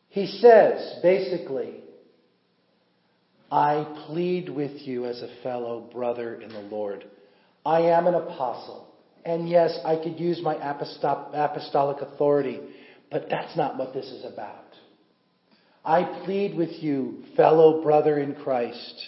he 0.09 0.27
says, 0.27 0.99
basically, 1.01 1.75
I 3.51 4.05
plead 4.07 4.49
with 4.49 4.81
you 4.81 5.05
as 5.05 5.21
a 5.21 5.41
fellow 5.43 5.89
brother 5.91 6.41
in 6.41 6.49
the 6.49 6.61
Lord. 6.61 7.05
I 7.65 7.81
am 7.81 8.07
an 8.07 8.15
apostle. 8.15 8.87
And 9.23 9.49
yes, 9.49 9.77
I 9.85 9.97
could 9.97 10.19
use 10.19 10.41
my 10.41 10.55
apostolic 10.55 12.01
authority, 12.01 12.59
but 13.11 13.27
that's 13.29 13.55
not 13.55 13.77
what 13.77 13.93
this 13.93 14.05
is 14.05 14.25
about. 14.25 14.65
I 15.83 16.21
plead 16.25 16.55
with 16.55 16.83
you, 16.83 17.23
fellow 17.35 17.81
brother 17.81 18.19
in 18.19 18.35
Christ, 18.35 19.05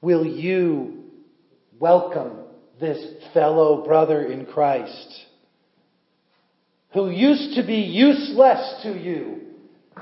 will 0.00 0.24
you 0.24 1.04
welcome 1.78 2.38
this 2.80 3.04
fellow 3.34 3.84
brother 3.84 4.24
in 4.24 4.46
Christ 4.46 5.26
who 6.94 7.10
used 7.10 7.56
to 7.56 7.66
be 7.66 7.76
useless 7.76 8.82
to 8.82 8.92
you, 8.92 9.40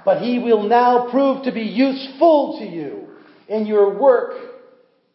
but 0.05 0.23
he 0.23 0.39
will 0.39 0.69
now 0.69 1.09
prove 1.11 1.45
to 1.45 1.53
be 1.53 1.63
useful 1.63 2.59
to 2.59 2.65
you 2.65 3.09
in 3.49 3.67
your 3.67 3.99
work 3.99 4.35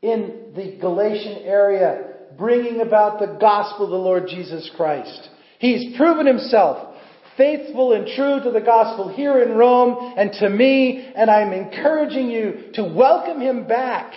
in 0.02 0.52
the 0.56 0.78
Galatian 0.80 1.44
area, 1.44 2.14
bringing 2.38 2.82
about 2.82 3.20
the 3.20 3.38
gospel 3.40 3.86
of 3.86 3.92
the 3.92 3.98
Lord 3.98 4.28
Jesus 4.28 4.70
Christ. 4.76 5.30
He's 5.60 5.98
proven 5.98 6.26
himself 6.28 6.96
faithful 7.38 7.94
and 7.94 8.08
true 8.16 8.40
to 8.44 8.52
the 8.52 8.62
gospel 8.66 9.14
here 9.14 9.42
in 9.42 9.58
Rome 9.58 10.14
and 10.18 10.32
to 10.40 10.50
me, 10.50 11.12
and 11.16 11.30
I'm 11.30 11.52
encouraging 11.52 12.30
you 12.30 12.72
to 12.76 12.84
welcome 12.84 13.42
him 13.42 13.68
back. 13.68 14.14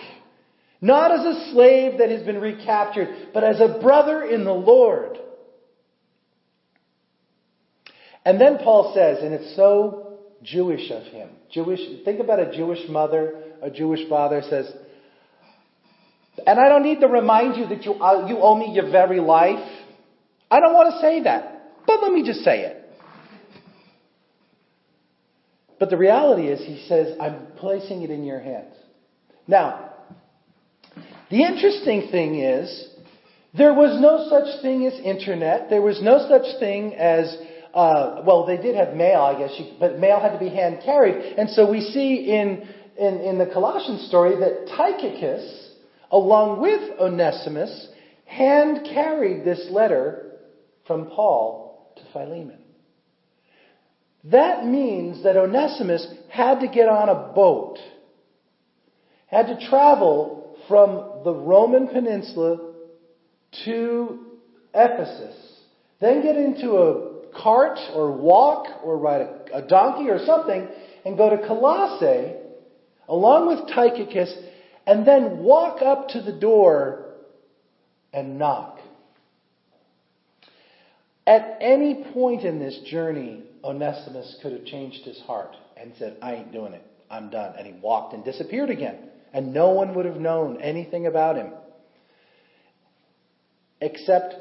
Not 0.81 1.11
as 1.11 1.27
a 1.27 1.51
slave 1.53 1.99
that 1.99 2.11
has 2.11 2.23
been 2.25 2.41
recaptured, 2.41 3.31
but 3.35 3.43
as 3.43 3.61
a 3.61 3.81
brother 3.81 4.23
in 4.23 4.45
the 4.45 4.53
Lord. 4.53 5.19
And 8.29 8.39
then 8.39 8.59
Paul 8.59 8.93
says, 8.95 9.25
and 9.25 9.33
it's 9.33 9.57
so 9.57 10.19
Jewish 10.43 10.91
of 10.91 11.03
him. 11.05 11.31
Jewish, 11.51 11.81
think 12.05 12.21
about 12.21 12.39
a 12.39 12.55
Jewish 12.55 12.87
mother, 12.87 13.43
a 13.63 13.71
Jewish 13.71 14.07
father 14.07 14.43
says, 14.51 14.71
and 16.47 16.61
I 16.61 16.69
don't 16.69 16.83
need 16.83 17.01
to 17.01 17.07
remind 17.07 17.57
you 17.57 17.67
that 17.69 17.87
you, 17.87 17.95
uh, 17.95 18.27
you 18.29 18.37
owe 18.37 18.55
me 18.55 18.75
your 18.75 18.91
very 18.91 19.19
life. 19.19 19.67
I 20.51 20.61
don't 20.61 20.75
want 20.75 20.93
to 20.93 21.01
say 21.01 21.23
that, 21.23 21.73
but 21.87 22.03
let 22.03 22.13
me 22.13 22.23
just 22.23 22.41
say 22.41 22.65
it. 22.65 22.85
But 25.81 25.89
the 25.89 25.97
reality 25.97 26.49
is, 26.49 26.61
he 26.61 26.87
says, 26.87 27.17
I'm 27.19 27.47
placing 27.57 28.03
it 28.03 28.11
in 28.11 28.25
your 28.25 28.41
hands. 28.41 28.75
Now, 29.47 29.95
the 31.31 31.45
interesting 31.45 32.09
thing 32.11 32.41
is, 32.41 32.89
there 33.57 33.73
was 33.73 33.99
no 33.99 34.29
such 34.29 34.61
thing 34.61 34.85
as 34.85 35.01
internet. 35.01 35.71
There 35.71 35.81
was 35.81 36.03
no 36.03 36.29
such 36.29 36.61
thing 36.61 36.95
as, 36.95 37.35
uh, 37.75 38.23
well, 38.27 38.47
they 38.47 38.57
did 38.57 38.75
have 38.75 38.95
mail, 38.95 39.21
I 39.21 39.39
guess, 39.39 39.55
you, 39.59 39.73
but 39.79 39.99
mail 39.99 40.21
had 40.21 40.33
to 40.33 40.39
be 40.39 40.49
hand 40.49 40.81
carried. 40.85 41.15
And 41.15 41.51
so 41.51 41.71
we 41.71 41.81
see 41.81 42.31
in, 42.31 42.67
in, 42.99 43.21
in 43.21 43.39
the 43.39 43.47
Colossian 43.47 43.99
story 44.09 44.37
that 44.37 44.67
Tychicus, 44.75 45.71
along 46.11 46.61
with 46.61 46.99
Onesimus, 46.99 47.89
hand 48.27 48.89
carried 48.93 49.45
this 49.45 49.69
letter 49.71 50.33
from 50.87 51.07
Paul 51.07 51.93
to 51.97 52.03
Philemon. 52.13 52.59
That 54.25 54.67
means 54.67 55.23
that 55.23 55.37
Onesimus 55.37 56.07
had 56.29 56.61
to 56.61 56.69
get 56.69 56.89
on 56.89 57.09
a 57.09 57.33
boat, 57.35 57.79
had 59.27 59.47
to 59.47 59.69
travel 59.69 60.57
from 60.67 61.23
the 61.25 61.33
Roman 61.33 61.89
peninsula 61.89 62.73
to 63.65 64.27
Ephesus, 64.75 65.35
then 66.01 66.23
get 66.23 66.37
into 66.37 66.77
a 66.77 67.08
cart 67.37 67.79
or 67.95 68.13
walk 68.13 68.67
or 68.83 68.99
ride 68.99 69.23
a, 69.23 69.59
a 69.59 69.63
donkey 69.67 70.11
or 70.11 70.25
something 70.25 70.69
and 71.05 71.17
go 71.17 71.31
to 71.31 71.47
Colossae 71.47 72.35
along 73.09 73.49
with 73.49 73.69
Tychicus 73.75 74.35
and 74.87 75.07
then 75.07 75.39
walk 75.39 75.83
up 75.83 76.09
to 76.09 76.23
the 76.23 76.33
door 76.33 77.15
and 78.13 78.39
knock. 78.39 78.79
At 81.27 81.59
any 81.61 82.07
point 82.15 82.43
in 82.43 82.59
this 82.59 82.79
journey, 82.87 83.43
Onesimus 83.63 84.39
could 84.43 84.53
have 84.53 84.65
changed 84.65 85.05
his 85.05 85.21
heart 85.21 85.55
and 85.77 85.93
said, 85.99 86.17
I 86.23 86.37
ain't 86.37 86.53
doing 86.53 86.73
it. 86.73 86.83
I'm 87.11 87.29
done. 87.31 87.55
And 87.57 87.67
he 87.67 87.75
walked 87.75 88.15
and 88.15 88.25
disappeared 88.25 88.71
again. 88.71 88.97
And 89.33 89.53
no 89.53 89.71
one 89.71 89.95
would 89.95 90.07
have 90.07 90.17
known 90.17 90.61
anything 90.61 91.07
about 91.07 91.37
him. 91.37 91.53
Except 93.81 94.35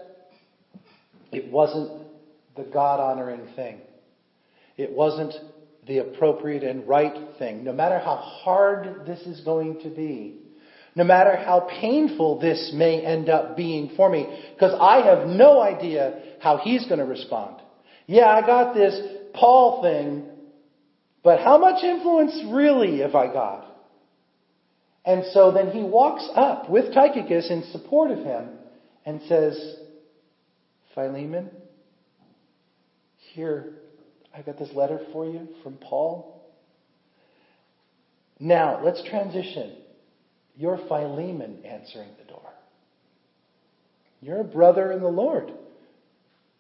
it 1.32 1.52
wasn't 1.52 2.07
the 2.58 2.64
God 2.64 3.00
honoring 3.00 3.48
thing. 3.56 3.80
It 4.76 4.92
wasn't 4.92 5.34
the 5.88 6.00
appropriate 6.00 6.64
and 6.64 6.88
right 6.88 7.16
thing. 7.40 7.64
No 7.64 7.74
matter 7.74 8.00
how 8.00 8.16
hard 8.16 9.06
this 9.06 9.22
is 9.22 9.42
going 9.42 9.82
to 9.82 9.90
be, 9.90 10.40
no 10.96 11.04
matter 11.04 11.36
how 11.36 11.68
painful 11.80 12.40
this 12.40 12.72
may 12.74 13.02
end 13.06 13.30
up 13.30 13.56
being 13.56 13.92
for 13.96 14.10
me, 14.10 14.26
because 14.54 14.78
I 14.80 15.06
have 15.06 15.28
no 15.28 15.62
idea 15.62 16.20
how 16.40 16.58
he's 16.58 16.86
going 16.88 17.00
to 17.00 17.06
respond. 17.06 17.62
Yeah, 18.08 18.28
I 18.28 18.42
got 18.42 18.74
this 18.74 19.00
Paul 19.34 19.82
thing, 19.84 20.26
But 21.28 21.42
how 21.42 21.58
much 21.58 21.84
influence 21.84 22.42
really 22.54 23.00
have 23.00 23.14
I 23.14 23.28
got? 23.28 23.66
And 25.06 25.26
so 25.34 25.52
then 25.52 25.72
he 25.72 25.84
walks 25.84 26.26
up 26.34 26.70
with 26.70 26.94
Tychicus 26.94 27.50
in 27.50 27.64
support 27.74 28.12
of 28.12 28.20
him 28.20 28.50
and 29.06 29.22
says, 29.28 29.76
Philemon, 30.96 31.50
here, 33.38 33.76
I 34.36 34.42
got 34.42 34.58
this 34.58 34.72
letter 34.74 35.00
for 35.14 35.26
you 35.26 35.48
from 35.64 35.76
Paul. 35.76 36.44
Now, 38.40 38.82
let's 38.84 39.02
transition. 39.08 39.76
You're 40.58 40.80
Philemon 40.88 41.64
answering 41.64 42.10
the 42.20 42.28
door. 42.28 42.50
You're 44.22 44.42
a 44.42 44.44
brother 44.44 44.92
in 44.92 45.02
the 45.02 45.08
Lord. 45.08 45.54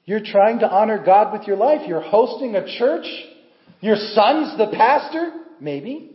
You're 0.06 0.24
trying 0.24 0.60
to 0.60 0.70
honor 0.70 1.04
God 1.04 1.34
with 1.34 1.48
your 1.48 1.58
life. 1.58 1.82
You're 1.88 2.00
hosting 2.00 2.56
a 2.56 2.78
church. 2.78 3.08
Your 3.82 3.96
son's 3.96 4.56
the 4.60 4.72
pastor? 4.72 5.32
Maybe. 5.60 6.12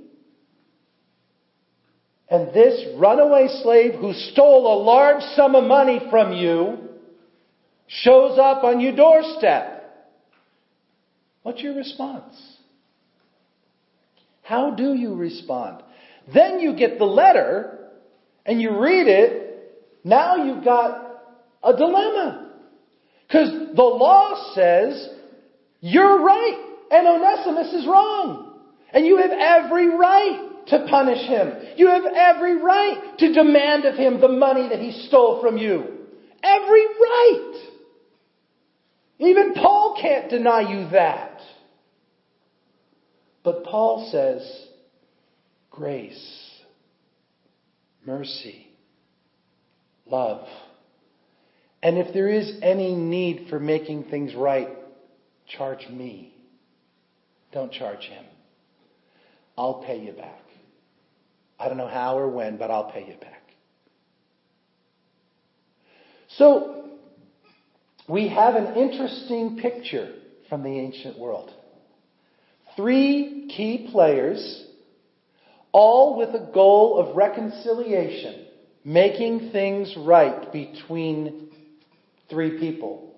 And 2.28 2.54
this 2.54 2.86
runaway 2.96 3.48
slave 3.64 3.94
who 3.94 4.12
stole 4.12 4.72
a 4.72 4.80
large 4.80 5.22
sum 5.34 5.56
of 5.56 5.64
money 5.64 6.00
from 6.08 6.32
you 6.32 6.78
shows 7.88 8.38
up 8.38 8.62
on 8.62 8.78
your 8.78 8.94
doorstep. 8.94 9.71
What's 11.42 11.60
your 11.60 11.74
response? 11.74 12.34
How 14.42 14.70
do 14.70 14.94
you 14.94 15.14
respond? 15.14 15.82
Then 16.32 16.60
you 16.60 16.76
get 16.76 16.98
the 16.98 17.04
letter 17.04 17.88
and 18.44 18.60
you 18.60 18.78
read 18.78 19.06
it. 19.06 19.82
Now 20.04 20.44
you've 20.44 20.64
got 20.64 21.22
a 21.62 21.76
dilemma. 21.76 22.50
Because 23.26 23.74
the 23.74 23.82
law 23.82 24.52
says 24.54 25.08
you're 25.80 26.22
right 26.22 26.64
and 26.90 27.06
Onesimus 27.06 27.72
is 27.72 27.86
wrong. 27.86 28.60
And 28.92 29.06
you 29.06 29.16
have 29.18 29.30
every 29.30 29.88
right 29.88 30.50
to 30.68 30.86
punish 30.88 31.26
him. 31.26 31.52
You 31.76 31.88
have 31.88 32.04
every 32.14 32.62
right 32.62 33.14
to 33.18 33.32
demand 33.32 33.84
of 33.84 33.96
him 33.96 34.20
the 34.20 34.28
money 34.28 34.68
that 34.68 34.80
he 34.80 34.92
stole 35.08 35.40
from 35.40 35.56
you. 35.56 35.84
Every 36.42 36.86
right. 36.86 37.54
Even 39.18 39.54
Paul 39.54 39.96
can't 40.00 40.28
deny 40.28 40.60
you 40.60 40.90
that. 40.90 41.31
But 43.44 43.64
Paul 43.64 44.08
says, 44.12 44.68
grace, 45.70 46.50
mercy, 48.06 48.68
love. 50.06 50.46
And 51.82 51.98
if 51.98 52.14
there 52.14 52.28
is 52.28 52.58
any 52.62 52.94
need 52.94 53.48
for 53.50 53.58
making 53.58 54.04
things 54.04 54.34
right, 54.34 54.68
charge 55.48 55.88
me. 55.88 56.32
Don't 57.52 57.72
charge 57.72 58.04
him. 58.04 58.24
I'll 59.58 59.82
pay 59.82 60.00
you 60.00 60.12
back. 60.12 60.40
I 61.58 61.68
don't 61.68 61.76
know 61.76 61.88
how 61.88 62.18
or 62.18 62.28
when, 62.28 62.56
but 62.56 62.70
I'll 62.70 62.90
pay 62.90 63.06
you 63.06 63.16
back. 63.20 63.42
So, 66.36 66.88
we 68.08 68.28
have 68.28 68.54
an 68.54 68.74
interesting 68.74 69.58
picture 69.58 70.14
from 70.48 70.62
the 70.62 70.70
ancient 70.70 71.18
world. 71.18 71.52
Three 72.76 73.50
key 73.54 73.88
players, 73.92 74.64
all 75.72 76.16
with 76.18 76.30
a 76.30 76.50
goal 76.52 76.98
of 76.98 77.16
reconciliation, 77.16 78.46
making 78.84 79.50
things 79.52 79.94
right 79.96 80.50
between 80.52 81.50
three 82.30 82.58
people. 82.58 83.14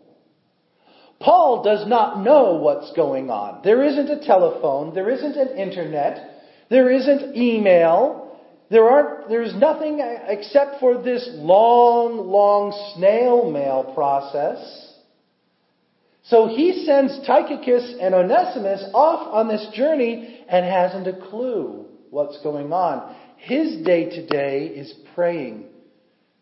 Paul 1.20 1.62
does 1.62 1.86
not 1.86 2.22
know 2.22 2.56
what's 2.56 2.92
going 2.94 3.30
on. 3.30 3.60
There 3.62 3.82
isn't 3.82 4.10
a 4.10 4.24
telephone, 4.26 4.94
there 4.94 5.08
isn't 5.08 5.36
an 5.36 5.56
internet, 5.56 6.42
there 6.68 6.90
isn't 6.90 7.36
email, 7.36 8.38
there 8.70 8.88
aren't, 8.88 9.28
there's 9.28 9.54
nothing 9.54 10.00
uh, 10.00 10.24
except 10.28 10.80
for 10.80 11.02
this 11.02 11.28
long, 11.32 12.28
long 12.28 12.72
snail 12.94 13.50
mail 13.50 13.92
process. 13.94 14.93
So 16.24 16.48
he 16.48 16.84
sends 16.86 17.18
Tychicus 17.26 17.96
and 18.00 18.14
Onesimus 18.14 18.82
off 18.94 19.32
on 19.32 19.46
this 19.46 19.66
journey 19.74 20.42
and 20.48 20.64
hasn't 20.64 21.06
a 21.06 21.28
clue 21.28 21.86
what's 22.08 22.42
going 22.42 22.72
on. 22.72 23.14
His 23.36 23.84
day 23.84 24.08
to 24.08 24.26
day 24.26 24.66
is 24.68 24.94
praying 25.14 25.66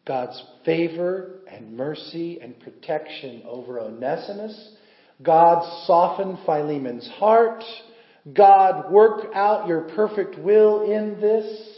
God's 0.07 0.41
favor 0.65 1.41
and 1.51 1.77
mercy 1.77 2.39
and 2.41 2.59
protection 2.61 3.43
over 3.45 3.81
Onesimus. 3.81 4.77
God 5.21 5.85
soften 5.87 6.39
Philemon's 6.47 7.09
heart. 7.09 7.65
God 8.33 8.93
work 8.93 9.33
out 9.35 9.67
your 9.67 9.83
perfect 9.97 10.39
will 10.39 10.83
in 10.91 11.21
this. 11.21 11.69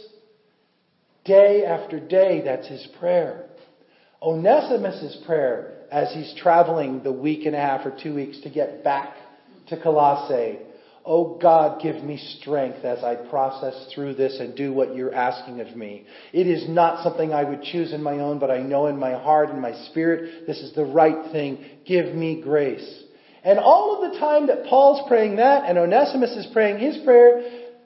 Day 1.25 1.65
after 1.65 1.99
day, 1.99 2.41
that's 2.45 2.67
his 2.67 2.87
prayer. 2.99 3.49
Onesimus' 4.21 5.17
prayer 5.25 5.74
as 5.91 6.13
he's 6.13 6.33
traveling 6.37 7.03
the 7.03 7.11
week 7.11 7.45
and 7.45 7.55
a 7.55 7.59
half 7.59 7.85
or 7.85 7.97
two 8.01 8.13
weeks 8.13 8.39
to 8.41 8.49
get 8.49 8.83
back 8.83 9.15
to 9.67 9.81
Colossae. 9.81 10.59
Oh 11.07 11.37
God, 11.39 11.81
give 11.81 12.03
me 12.03 12.17
strength 12.39 12.83
as 12.83 13.03
I 13.03 13.15
process 13.15 13.91
through 13.93 14.15
this 14.15 14.39
and 14.39 14.55
do 14.55 14.73
what 14.73 14.95
you're 14.95 15.13
asking 15.13 15.61
of 15.61 15.75
me. 15.75 16.05
It 16.33 16.47
is 16.47 16.67
not 16.67 17.03
something 17.03 17.31
I 17.31 17.43
would 17.43 17.61
choose 17.61 17.93
in 17.93 18.01
my 18.01 18.19
own, 18.19 18.39
but 18.39 18.49
I 18.49 18.61
know 18.61 18.87
in 18.87 18.97
my 18.97 19.13
heart 19.13 19.49
and 19.49 19.61
my 19.61 19.73
spirit 19.89 20.47
this 20.47 20.57
is 20.57 20.73
the 20.73 20.85
right 20.85 21.31
thing. 21.31 21.63
Give 21.85 22.15
me 22.15 22.41
grace. 22.41 23.03
And 23.43 23.59
all 23.59 24.03
of 24.03 24.11
the 24.11 24.19
time 24.19 24.47
that 24.47 24.65
Paul's 24.65 25.07
praying 25.07 25.35
that 25.35 25.69
and 25.69 25.77
Onesimus 25.77 26.31
is 26.31 26.47
praying 26.51 26.79
his 26.79 26.97
prayer, 27.05 27.43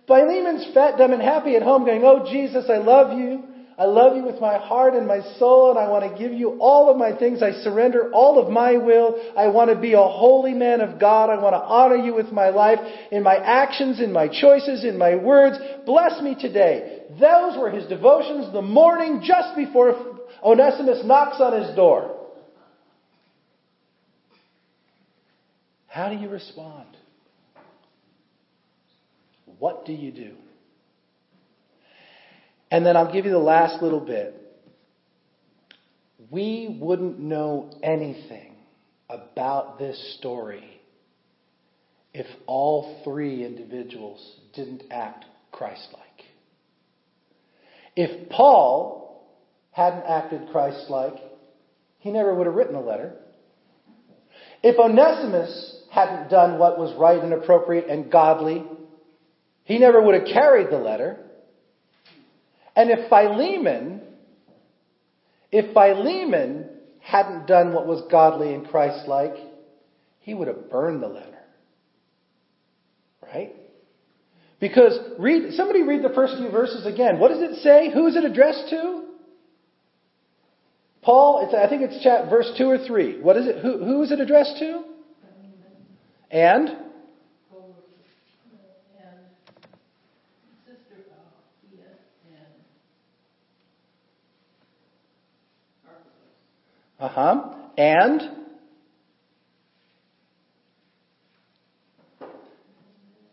Philemon's 0.07 0.73
fat, 0.73 0.97
dumb, 0.97 1.11
and 1.11 1.21
happy 1.21 1.57
at 1.57 1.61
home 1.61 1.83
going, 1.85 2.03
Oh 2.05 2.25
Jesus, 2.31 2.69
I 2.69 2.77
love 2.77 3.19
you. 3.19 3.43
I 3.79 3.85
love 3.85 4.17
you 4.17 4.25
with 4.25 4.41
my 4.41 4.57
heart 4.57 4.93
and 4.93 5.07
my 5.07 5.21
soul, 5.37 5.69
and 5.69 5.79
I 5.79 5.87
want 5.87 6.03
to 6.03 6.21
give 6.21 6.37
you 6.37 6.57
all 6.59 6.91
of 6.91 6.97
my 6.97 7.17
things. 7.17 7.41
I 7.41 7.53
surrender 7.63 8.11
all 8.11 8.37
of 8.37 8.51
my 8.51 8.75
will. 8.75 9.17
I 9.37 9.47
want 9.47 9.69
to 9.73 9.79
be 9.79 9.93
a 9.93 10.03
holy 10.03 10.53
man 10.53 10.81
of 10.81 10.99
God. 10.99 11.29
I 11.29 11.41
want 11.41 11.53
to 11.53 11.61
honor 11.61 11.95
you 11.95 12.13
with 12.13 12.29
my 12.33 12.49
life, 12.49 12.79
in 13.09 13.23
my 13.23 13.37
actions, 13.37 14.01
in 14.01 14.11
my 14.11 14.27
choices, 14.27 14.83
in 14.83 14.97
my 14.97 15.15
words. 15.15 15.57
Bless 15.85 16.21
me 16.21 16.35
today. 16.37 17.03
Those 17.21 17.57
were 17.57 17.71
his 17.71 17.87
devotions 17.87 18.51
the 18.51 18.61
morning 18.61 19.23
just 19.25 19.55
before 19.55 20.17
Onesimus 20.43 21.05
knocks 21.05 21.39
on 21.39 21.63
his 21.63 21.73
door. 21.73 22.17
How 25.87 26.09
do 26.09 26.17
you 26.17 26.27
respond? 26.27 26.87
What 29.57 29.85
do 29.85 29.93
you 29.93 30.11
do? 30.11 30.33
And 32.71 32.85
then 32.85 32.95
I'll 32.95 33.11
give 33.11 33.25
you 33.25 33.31
the 33.31 33.39
last 33.39 33.81
little 33.81 33.99
bit. 33.99 34.35
We 36.29 36.77
wouldn't 36.79 37.19
know 37.19 37.71
anything 37.81 38.53
about 39.09 39.79
this 39.79 40.17
story 40.19 40.63
if 42.13 42.27
all 42.45 43.01
three 43.03 43.43
individuals 43.43 44.39
didn't 44.53 44.83
act 44.91 45.25
Christ 45.51 45.87
like. 45.93 46.25
If 47.95 48.29
Paul 48.29 49.27
hadn't 49.71 50.03
acted 50.05 50.49
Christ 50.51 50.89
like, 50.89 51.15
he 51.99 52.11
never 52.11 52.33
would 52.33 52.45
have 52.45 52.55
written 52.55 52.75
a 52.75 52.81
letter. 52.81 53.15
If 54.61 54.77
Onesimus 54.77 55.83
hadn't 55.91 56.29
done 56.29 56.59
what 56.59 56.77
was 56.77 56.95
right 56.99 57.21
and 57.21 57.33
appropriate 57.33 57.87
and 57.89 58.11
godly, 58.11 58.63
he 59.63 59.79
never 59.79 60.01
would 60.01 60.15
have 60.15 60.25
carried 60.25 60.69
the 60.69 60.77
letter. 60.77 61.17
And 62.75 62.89
if 62.89 63.09
Philemon, 63.09 64.01
if 65.51 65.73
Philemon 65.73 66.69
hadn't 66.99 67.47
done 67.47 67.73
what 67.73 67.87
was 67.87 68.03
godly 68.11 68.53
and 68.53 68.67
Christ-like, 68.67 69.35
he 70.19 70.33
would 70.33 70.47
have 70.47 70.69
burned 70.69 71.01
the 71.01 71.07
letter. 71.07 71.39
Right? 73.21 73.55
Because 74.59 74.97
read, 75.17 75.53
somebody 75.53 75.83
read 75.83 76.03
the 76.03 76.13
first 76.13 76.35
few 76.37 76.51
verses 76.51 76.85
again. 76.85 77.19
What 77.19 77.29
does 77.29 77.41
it 77.41 77.61
say? 77.61 77.91
Who 77.93 78.07
is 78.07 78.15
it 78.15 78.25
addressed 78.25 78.69
to? 78.69 79.05
Paul, 81.01 81.49
I 81.55 81.69
think 81.69 81.81
it's 81.81 82.03
chat, 82.03 82.29
verse 82.29 82.51
2 82.57 82.65
or 82.65 82.77
3. 82.85 83.21
What 83.21 83.37
is 83.37 83.47
it? 83.47 83.61
Who, 83.61 83.83
who 83.83 84.03
is 84.03 84.11
it 84.11 84.19
addressed 84.19 84.57
to? 84.59 84.83
And? 86.29 86.69
Uh 96.99 97.07
huh. 97.07 97.53
And 97.77 98.21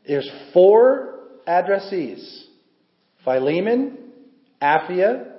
there's 0.07 0.31
four 0.53 1.21
addressees 1.49 2.45
Philemon, 3.25 3.99
Apphia, 4.63 5.33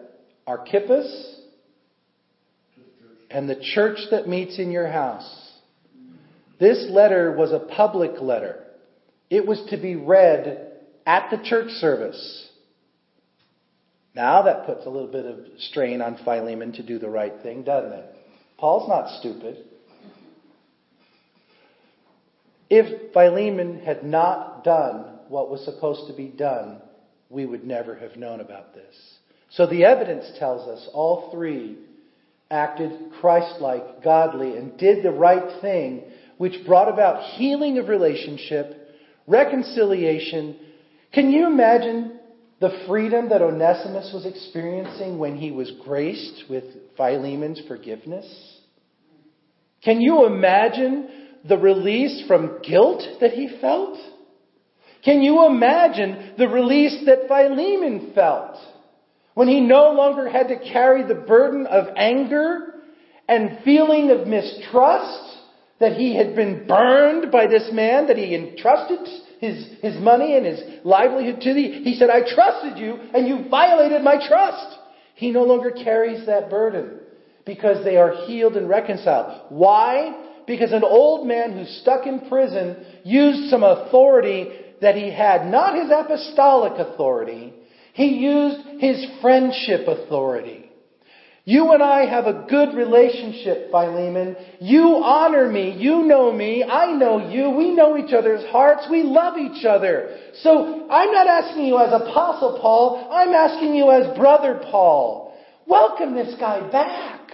Archippus, 0.45 1.39
and 3.31 3.49
the 3.49 3.59
church 3.73 3.99
that 4.11 4.27
meets 4.27 4.59
in 4.59 4.71
your 4.71 4.87
house. 4.87 5.47
This 6.59 6.87
letter 6.89 7.31
was 7.31 7.51
a 7.51 7.59
public 7.59 8.19
letter. 8.19 8.63
It 9.29 9.45
was 9.45 9.61
to 9.69 9.77
be 9.77 9.95
read 9.95 10.71
at 11.05 11.29
the 11.29 11.37
church 11.37 11.69
service. 11.71 12.49
Now 14.15 14.41
that 14.43 14.65
puts 14.65 14.85
a 14.85 14.89
little 14.89 15.11
bit 15.11 15.25
of 15.25 15.39
strain 15.59 16.01
on 16.01 16.17
Philemon 16.25 16.73
to 16.73 16.83
do 16.83 16.99
the 16.99 17.09
right 17.09 17.33
thing, 17.43 17.63
doesn't 17.63 17.93
it? 17.93 18.16
Paul's 18.57 18.89
not 18.89 19.19
stupid. 19.19 19.65
If 22.69 23.13
Philemon 23.13 23.79
had 23.79 24.03
not 24.03 24.63
done 24.63 25.19
what 25.29 25.49
was 25.49 25.63
supposed 25.63 26.07
to 26.07 26.15
be 26.15 26.27
done, 26.27 26.81
we 27.29 27.45
would 27.45 27.65
never 27.65 27.95
have 27.95 28.15
known 28.15 28.39
about 28.41 28.73
this. 28.73 28.95
So 29.51 29.67
the 29.67 29.85
evidence 29.85 30.25
tells 30.37 30.67
us 30.67 30.89
all 30.93 31.29
three 31.31 31.77
acted 32.49 33.11
Christ-like, 33.19 34.03
godly, 34.03 34.57
and 34.57 34.77
did 34.77 35.03
the 35.03 35.11
right 35.11 35.61
thing, 35.61 36.03
which 36.37 36.65
brought 36.65 36.91
about 36.91 37.23
healing 37.35 37.77
of 37.77 37.89
relationship, 37.89 38.95
reconciliation. 39.27 40.57
Can 41.13 41.29
you 41.29 41.47
imagine 41.47 42.16
the 42.59 42.85
freedom 42.87 43.29
that 43.29 43.41
Onesimus 43.41 44.11
was 44.13 44.25
experiencing 44.25 45.19
when 45.19 45.37
he 45.37 45.51
was 45.51 45.71
graced 45.83 46.45
with 46.49 46.63
Philemon's 46.97 47.61
forgiveness? 47.67 48.25
Can 49.83 50.01
you 50.01 50.25
imagine 50.25 51.09
the 51.47 51.57
release 51.57 52.23
from 52.27 52.59
guilt 52.63 53.03
that 53.21 53.31
he 53.31 53.57
felt? 53.61 53.99
Can 55.05 55.21
you 55.21 55.45
imagine 55.45 56.33
the 56.37 56.47
release 56.47 57.03
that 57.05 57.27
Philemon 57.27 58.11
felt 58.15 58.57
when 59.35 59.47
he 59.47 59.61
no 59.61 59.91
longer 59.91 60.27
had 60.27 60.47
to 60.47 60.59
carry 60.59 61.03
the 61.03 61.13
burden 61.13 61.67
of 61.67 61.85
anger 61.95 62.73
and 63.29 63.59
feeling 63.63 64.09
of 64.09 64.27
mistrust 64.27 65.37
that 65.79 65.93
he 65.93 66.15
had 66.15 66.35
been 66.35 66.65
burned 66.67 67.31
by 67.31 67.45
this 67.45 67.69
man 67.71 68.07
that 68.07 68.17
he 68.17 68.33
entrusted 68.33 68.99
his, 69.39 69.67
his 69.81 69.99
money 70.01 70.35
and 70.35 70.45
his 70.45 70.59
livelihood 70.83 71.41
to 71.41 71.53
thee? 71.53 71.81
He 71.83 71.95
said, 71.95 72.09
I 72.09 72.21
trusted 72.21 72.77
you 72.77 72.93
and 73.13 73.27
you 73.27 73.49
violated 73.49 74.01
my 74.01 74.15
trust. 74.27 74.77
He 75.15 75.31
no 75.31 75.43
longer 75.43 75.71
carries 75.71 76.25
that 76.27 76.49
burden 76.49 76.99
because 77.45 77.83
they 77.83 77.97
are 77.97 78.25
healed 78.25 78.55
and 78.55 78.69
reconciled. 78.69 79.41
Why? 79.49 80.25
Because 80.45 80.71
an 80.71 80.83
old 80.83 81.27
man 81.27 81.53
who's 81.53 81.79
stuck 81.81 82.05
in 82.05 82.27
prison 82.29 82.77
used 83.03 83.49
some 83.49 83.63
authority 83.63 84.49
that 84.81 84.95
he 84.95 85.11
had, 85.11 85.47
not 85.47 85.75
his 85.75 85.91
apostolic 85.91 86.73
authority. 86.73 87.53
He 87.93 88.19
used 88.19 88.79
his 88.79 89.05
friendship 89.21 89.87
authority. 89.87 90.66
You 91.47 91.71
and 91.71 91.81
I 91.81 92.05
have 92.07 92.25
a 92.25 92.45
good 92.49 92.75
relationship, 92.75 93.71
Philemon. 93.71 94.35
You 94.59 95.01
honor 95.01 95.47
me. 95.49 95.77
You 95.77 96.03
know 96.03 96.29
me. 96.29 96.61
I 96.61 96.91
know 96.91 97.29
you. 97.29 97.51
We 97.51 97.71
know 97.71 97.97
each 97.97 98.11
other's 98.11 98.43
hearts. 98.51 98.85
We 98.91 99.03
love 99.03 99.37
each 99.37 99.63
other. 99.63 100.17
So 100.41 100.89
I'm 100.89 101.09
not 101.13 101.25
asking 101.25 101.63
you 101.67 101.77
as 101.79 101.93
Apostle 101.93 102.59
Paul. 102.59 103.07
I'm 103.09 103.29
asking 103.29 103.75
you 103.75 103.89
as 103.91 104.17
Brother 104.17 104.59
Paul. 104.69 105.37
Welcome 105.65 106.15
this 106.15 106.35
guy 106.37 106.69
back. 106.69 107.31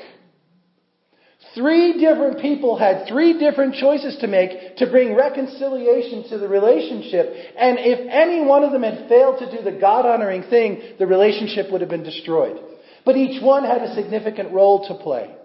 Three 1.56 2.00
different 2.00 2.40
people 2.40 2.78
had 2.78 3.08
three 3.08 3.40
different 3.40 3.74
choices 3.74 4.18
to 4.22 4.28
make 4.28 4.78
to 4.78 4.92
bring 4.92 5.16
reconciliation 5.16 6.30
to 6.30 6.38
the 6.38 6.48
relationship. 6.48 7.34
And 7.58 7.80
if 7.80 8.08
any 8.12 8.46
one 8.46 8.64
of 8.64 8.74
them 8.74 8.84
had 8.84 9.10
failed 9.10 9.40
to 9.40 9.50
do 9.50 9.64
the 9.64 9.80
God 9.80 10.06
honoring 10.06 10.44
thing, 10.44 10.84
the 11.00 11.08
relationship 11.08 11.72
would 11.72 11.82
have 11.82 11.90
been 11.90 12.04
destroyed. 12.04 12.60
But 13.06 13.18
each 13.18 13.42
one 13.42 13.64
had 13.64 13.82
a 13.82 13.94
significant 13.96 14.52
role 14.54 14.88
to 14.88 14.96
play. 14.96 15.36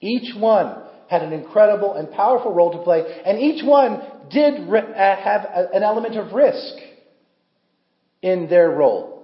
Each 0.00 0.34
one 0.36 0.82
had 1.08 1.22
an 1.22 1.32
incredible 1.32 1.94
and 1.94 2.10
powerful 2.10 2.52
role 2.52 2.72
to 2.72 2.82
play, 2.82 3.22
and 3.24 3.38
each 3.38 3.64
one 3.64 4.02
did 4.30 4.68
uh, 4.68 5.16
have 5.16 5.46
an 5.72 5.82
element 5.82 6.16
of 6.16 6.32
risk 6.32 6.74
in 8.22 8.48
their 8.48 8.70
role. 8.70 9.16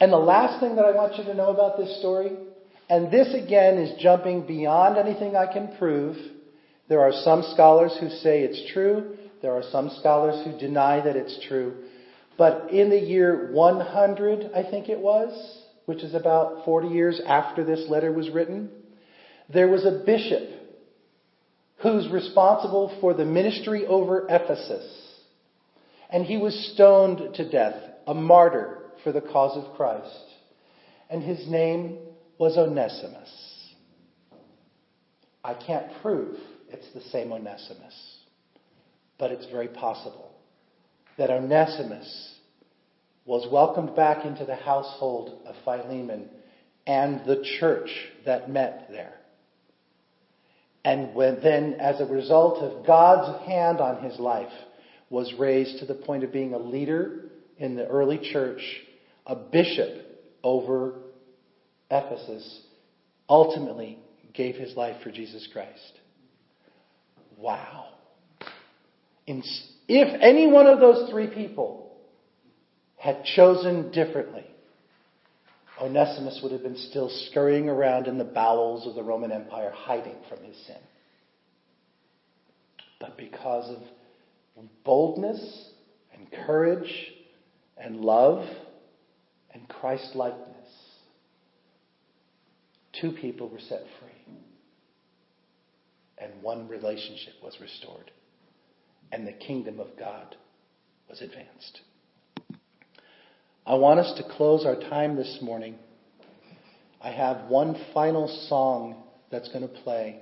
And 0.00 0.12
the 0.12 0.16
last 0.16 0.60
thing 0.60 0.76
that 0.76 0.84
I 0.84 0.92
want 0.92 1.16
you 1.16 1.24
to 1.24 1.34
know 1.34 1.50
about 1.50 1.76
this 1.76 1.98
story, 1.98 2.32
and 2.88 3.10
this 3.10 3.34
again 3.34 3.78
is 3.78 4.00
jumping 4.00 4.46
beyond 4.46 4.96
anything 4.96 5.36
I 5.36 5.52
can 5.52 5.76
prove. 5.78 6.16
There 6.88 7.00
are 7.00 7.12
some 7.12 7.42
scholars 7.52 7.96
who 8.00 8.08
say 8.08 8.42
it's 8.42 8.72
true. 8.72 9.16
There 9.42 9.52
are 9.52 9.62
some 9.70 9.90
scholars 10.00 10.44
who 10.44 10.58
deny 10.58 11.00
that 11.00 11.16
it's 11.16 11.38
true. 11.48 11.74
But 12.38 12.70
in 12.70 12.90
the 12.90 12.98
year 12.98 13.52
100, 13.52 14.52
I 14.54 14.68
think 14.70 14.88
it 14.88 14.98
was, 14.98 15.62
which 15.86 16.02
is 16.02 16.14
about 16.14 16.64
40 16.64 16.88
years 16.88 17.20
after 17.26 17.64
this 17.64 17.86
letter 17.88 18.12
was 18.12 18.30
written, 18.30 18.70
there 19.52 19.68
was 19.68 19.84
a 19.84 20.02
bishop 20.04 20.48
who's 21.82 22.08
responsible 22.10 22.96
for 23.00 23.12
the 23.12 23.24
ministry 23.24 23.86
over 23.86 24.26
Ephesus. 24.28 24.86
And 26.08 26.24
he 26.24 26.38
was 26.38 26.72
stoned 26.74 27.34
to 27.34 27.50
death, 27.50 27.76
a 28.06 28.14
martyr 28.14 28.78
for 29.02 29.12
the 29.12 29.20
cause 29.20 29.56
of 29.56 29.74
Christ. 29.76 30.24
And 31.10 31.22
his 31.22 31.48
name 31.48 31.98
was 32.38 32.56
Onesimus. 32.56 33.30
I 35.44 35.54
can't 35.54 35.90
prove 36.00 36.36
it's 36.68 36.86
the 36.94 37.00
same 37.10 37.32
Onesimus, 37.32 38.18
but 39.18 39.32
it's 39.32 39.46
very 39.50 39.68
possible 39.68 40.31
that 41.18 41.30
Onesimus 41.30 42.34
was 43.24 43.46
welcomed 43.52 43.94
back 43.94 44.24
into 44.24 44.44
the 44.44 44.56
household 44.56 45.40
of 45.46 45.54
Philemon 45.64 46.28
and 46.86 47.24
the 47.26 47.44
church 47.60 47.90
that 48.26 48.50
met 48.50 48.88
there. 48.90 49.14
And 50.84 51.14
when, 51.14 51.40
then, 51.42 51.74
as 51.74 52.00
a 52.00 52.06
result 52.06 52.58
of 52.58 52.84
God's 52.84 53.46
hand 53.46 53.80
on 53.80 54.02
his 54.02 54.18
life, 54.18 54.52
was 55.10 55.32
raised 55.38 55.78
to 55.78 55.86
the 55.86 55.94
point 55.94 56.24
of 56.24 56.32
being 56.32 56.54
a 56.54 56.58
leader 56.58 57.26
in 57.58 57.76
the 57.76 57.86
early 57.86 58.18
church 58.32 58.60
a 59.26 59.36
bishop 59.36 60.06
over 60.42 60.94
Ephesus, 61.90 62.62
ultimately 63.28 63.98
gave 64.32 64.56
his 64.56 64.74
life 64.76 64.96
for 65.02 65.10
Jesus 65.10 65.46
Christ. 65.52 65.92
Wow. 67.36 67.88
In, 69.26 69.42
if 69.88 70.20
any 70.20 70.46
one 70.46 70.66
of 70.66 70.80
those 70.80 71.10
three 71.10 71.26
people 71.28 71.96
had 72.96 73.24
chosen 73.24 73.90
differently, 73.90 74.46
Onesimus 75.80 76.40
would 76.42 76.52
have 76.52 76.62
been 76.62 76.76
still 76.76 77.08
scurrying 77.28 77.68
around 77.68 78.06
in 78.06 78.18
the 78.18 78.24
bowels 78.24 78.86
of 78.86 78.94
the 78.94 79.02
Roman 79.02 79.32
Empire, 79.32 79.72
hiding 79.74 80.16
from 80.28 80.44
his 80.44 80.56
sin. 80.66 80.76
But 83.00 83.16
because 83.16 83.68
of 83.70 83.82
boldness 84.84 85.70
and 86.14 86.30
courage 86.46 87.12
and 87.76 87.96
love, 87.96 88.46
and 89.52 89.68
Christ 89.68 90.14
likeness, 90.14 90.68
two 93.00 93.12
people 93.12 93.48
were 93.48 93.58
set 93.58 93.82
free. 94.00 94.34
And 96.18 96.42
one 96.42 96.68
relationship 96.68 97.34
was 97.42 97.58
restored. 97.60 98.12
And 99.12 99.26
the 99.26 99.32
kingdom 99.32 99.78
of 99.78 99.88
God 99.98 100.36
was 101.08 101.20
advanced. 101.20 101.80
I 103.66 103.74
want 103.74 104.00
us 104.00 104.12
to 104.16 104.36
close 104.36 104.64
our 104.64 104.74
time 104.74 105.14
this 105.14 105.38
morning. 105.42 105.76
I 107.00 107.10
have 107.10 107.48
one 107.48 107.76
final 107.92 108.26
song 108.48 109.04
that's 109.30 109.48
going 109.48 109.68
to 109.68 109.74
play. 109.82 110.20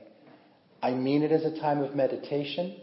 I 0.82 0.90
mean 0.90 1.22
it 1.22 1.30
as 1.30 1.44
a 1.44 1.58
time 1.60 1.82
of 1.82 1.94
meditation. 1.94 2.76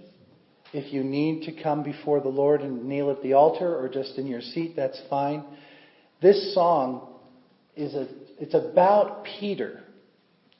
If 0.74 0.93
you 0.93 1.04
need 1.04 1.43
to 1.43 1.63
come 1.63 1.84
before 1.84 2.22
the 2.22 2.30
Lord 2.30 2.62
and 2.62 2.86
kneel 2.86 3.12
at 3.12 3.22
the 3.22 3.34
altar 3.34 3.76
or 3.78 3.89
just 3.89 4.17
in 4.17 4.28
your 4.28 4.41
seat, 4.41 4.74
that's 4.76 5.02
fine. 5.10 5.43
This 6.22 6.54
song 6.54 7.08
is 7.76 7.93
a, 7.93 8.08
it's 8.39 8.54
about 8.54 9.26
Peter. 9.39 9.84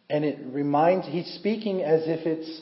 And 0.10 0.24
it 0.24 0.40
reminds, 0.46 1.08
he's 1.08 1.28
speaking 1.40 1.82
as 1.82 2.02
if 2.06 2.26
it's 2.26 2.62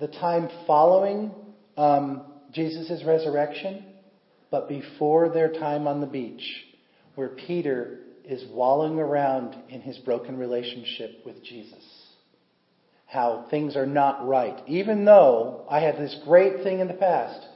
the 0.00 0.08
time 0.08 0.48
following 0.66 1.32
um, 1.76 2.22
Jesus' 2.52 3.02
resurrection, 3.04 3.84
but 4.50 4.68
before 4.68 5.28
their 5.28 5.52
time 5.52 5.86
on 5.86 6.00
the 6.00 6.06
beach, 6.06 6.42
where 7.14 7.28
Peter 7.28 8.00
is 8.24 8.44
wallowing 8.50 8.98
around 8.98 9.56
in 9.68 9.80
his 9.80 9.98
broken 9.98 10.38
relationship 10.38 11.20
with 11.26 11.44
Jesus. 11.44 11.84
How 13.06 13.46
things 13.50 13.76
are 13.76 13.86
not 13.86 14.26
right. 14.26 14.60
Even 14.66 15.04
though 15.04 15.64
I 15.70 15.80
had 15.80 15.96
this 15.96 16.16
great 16.24 16.62
thing 16.62 16.80
in 16.80 16.88
the 16.88 16.94
past, 16.94 17.46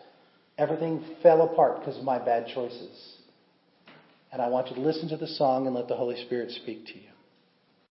everything 0.56 1.02
fell 1.22 1.42
apart 1.42 1.80
because 1.80 1.96
of 1.96 2.04
my 2.04 2.18
bad 2.18 2.46
choices. 2.54 3.16
And 4.30 4.42
I 4.42 4.48
want 4.48 4.68
you 4.68 4.76
to 4.76 4.82
listen 4.82 5.08
to 5.08 5.16
the 5.16 5.26
song 5.26 5.66
and 5.66 5.74
let 5.74 5.88
the 5.88 5.96
Holy 5.96 6.22
Spirit 6.26 6.50
speak 6.50 6.86
to 6.86 6.94
you. 6.94 7.08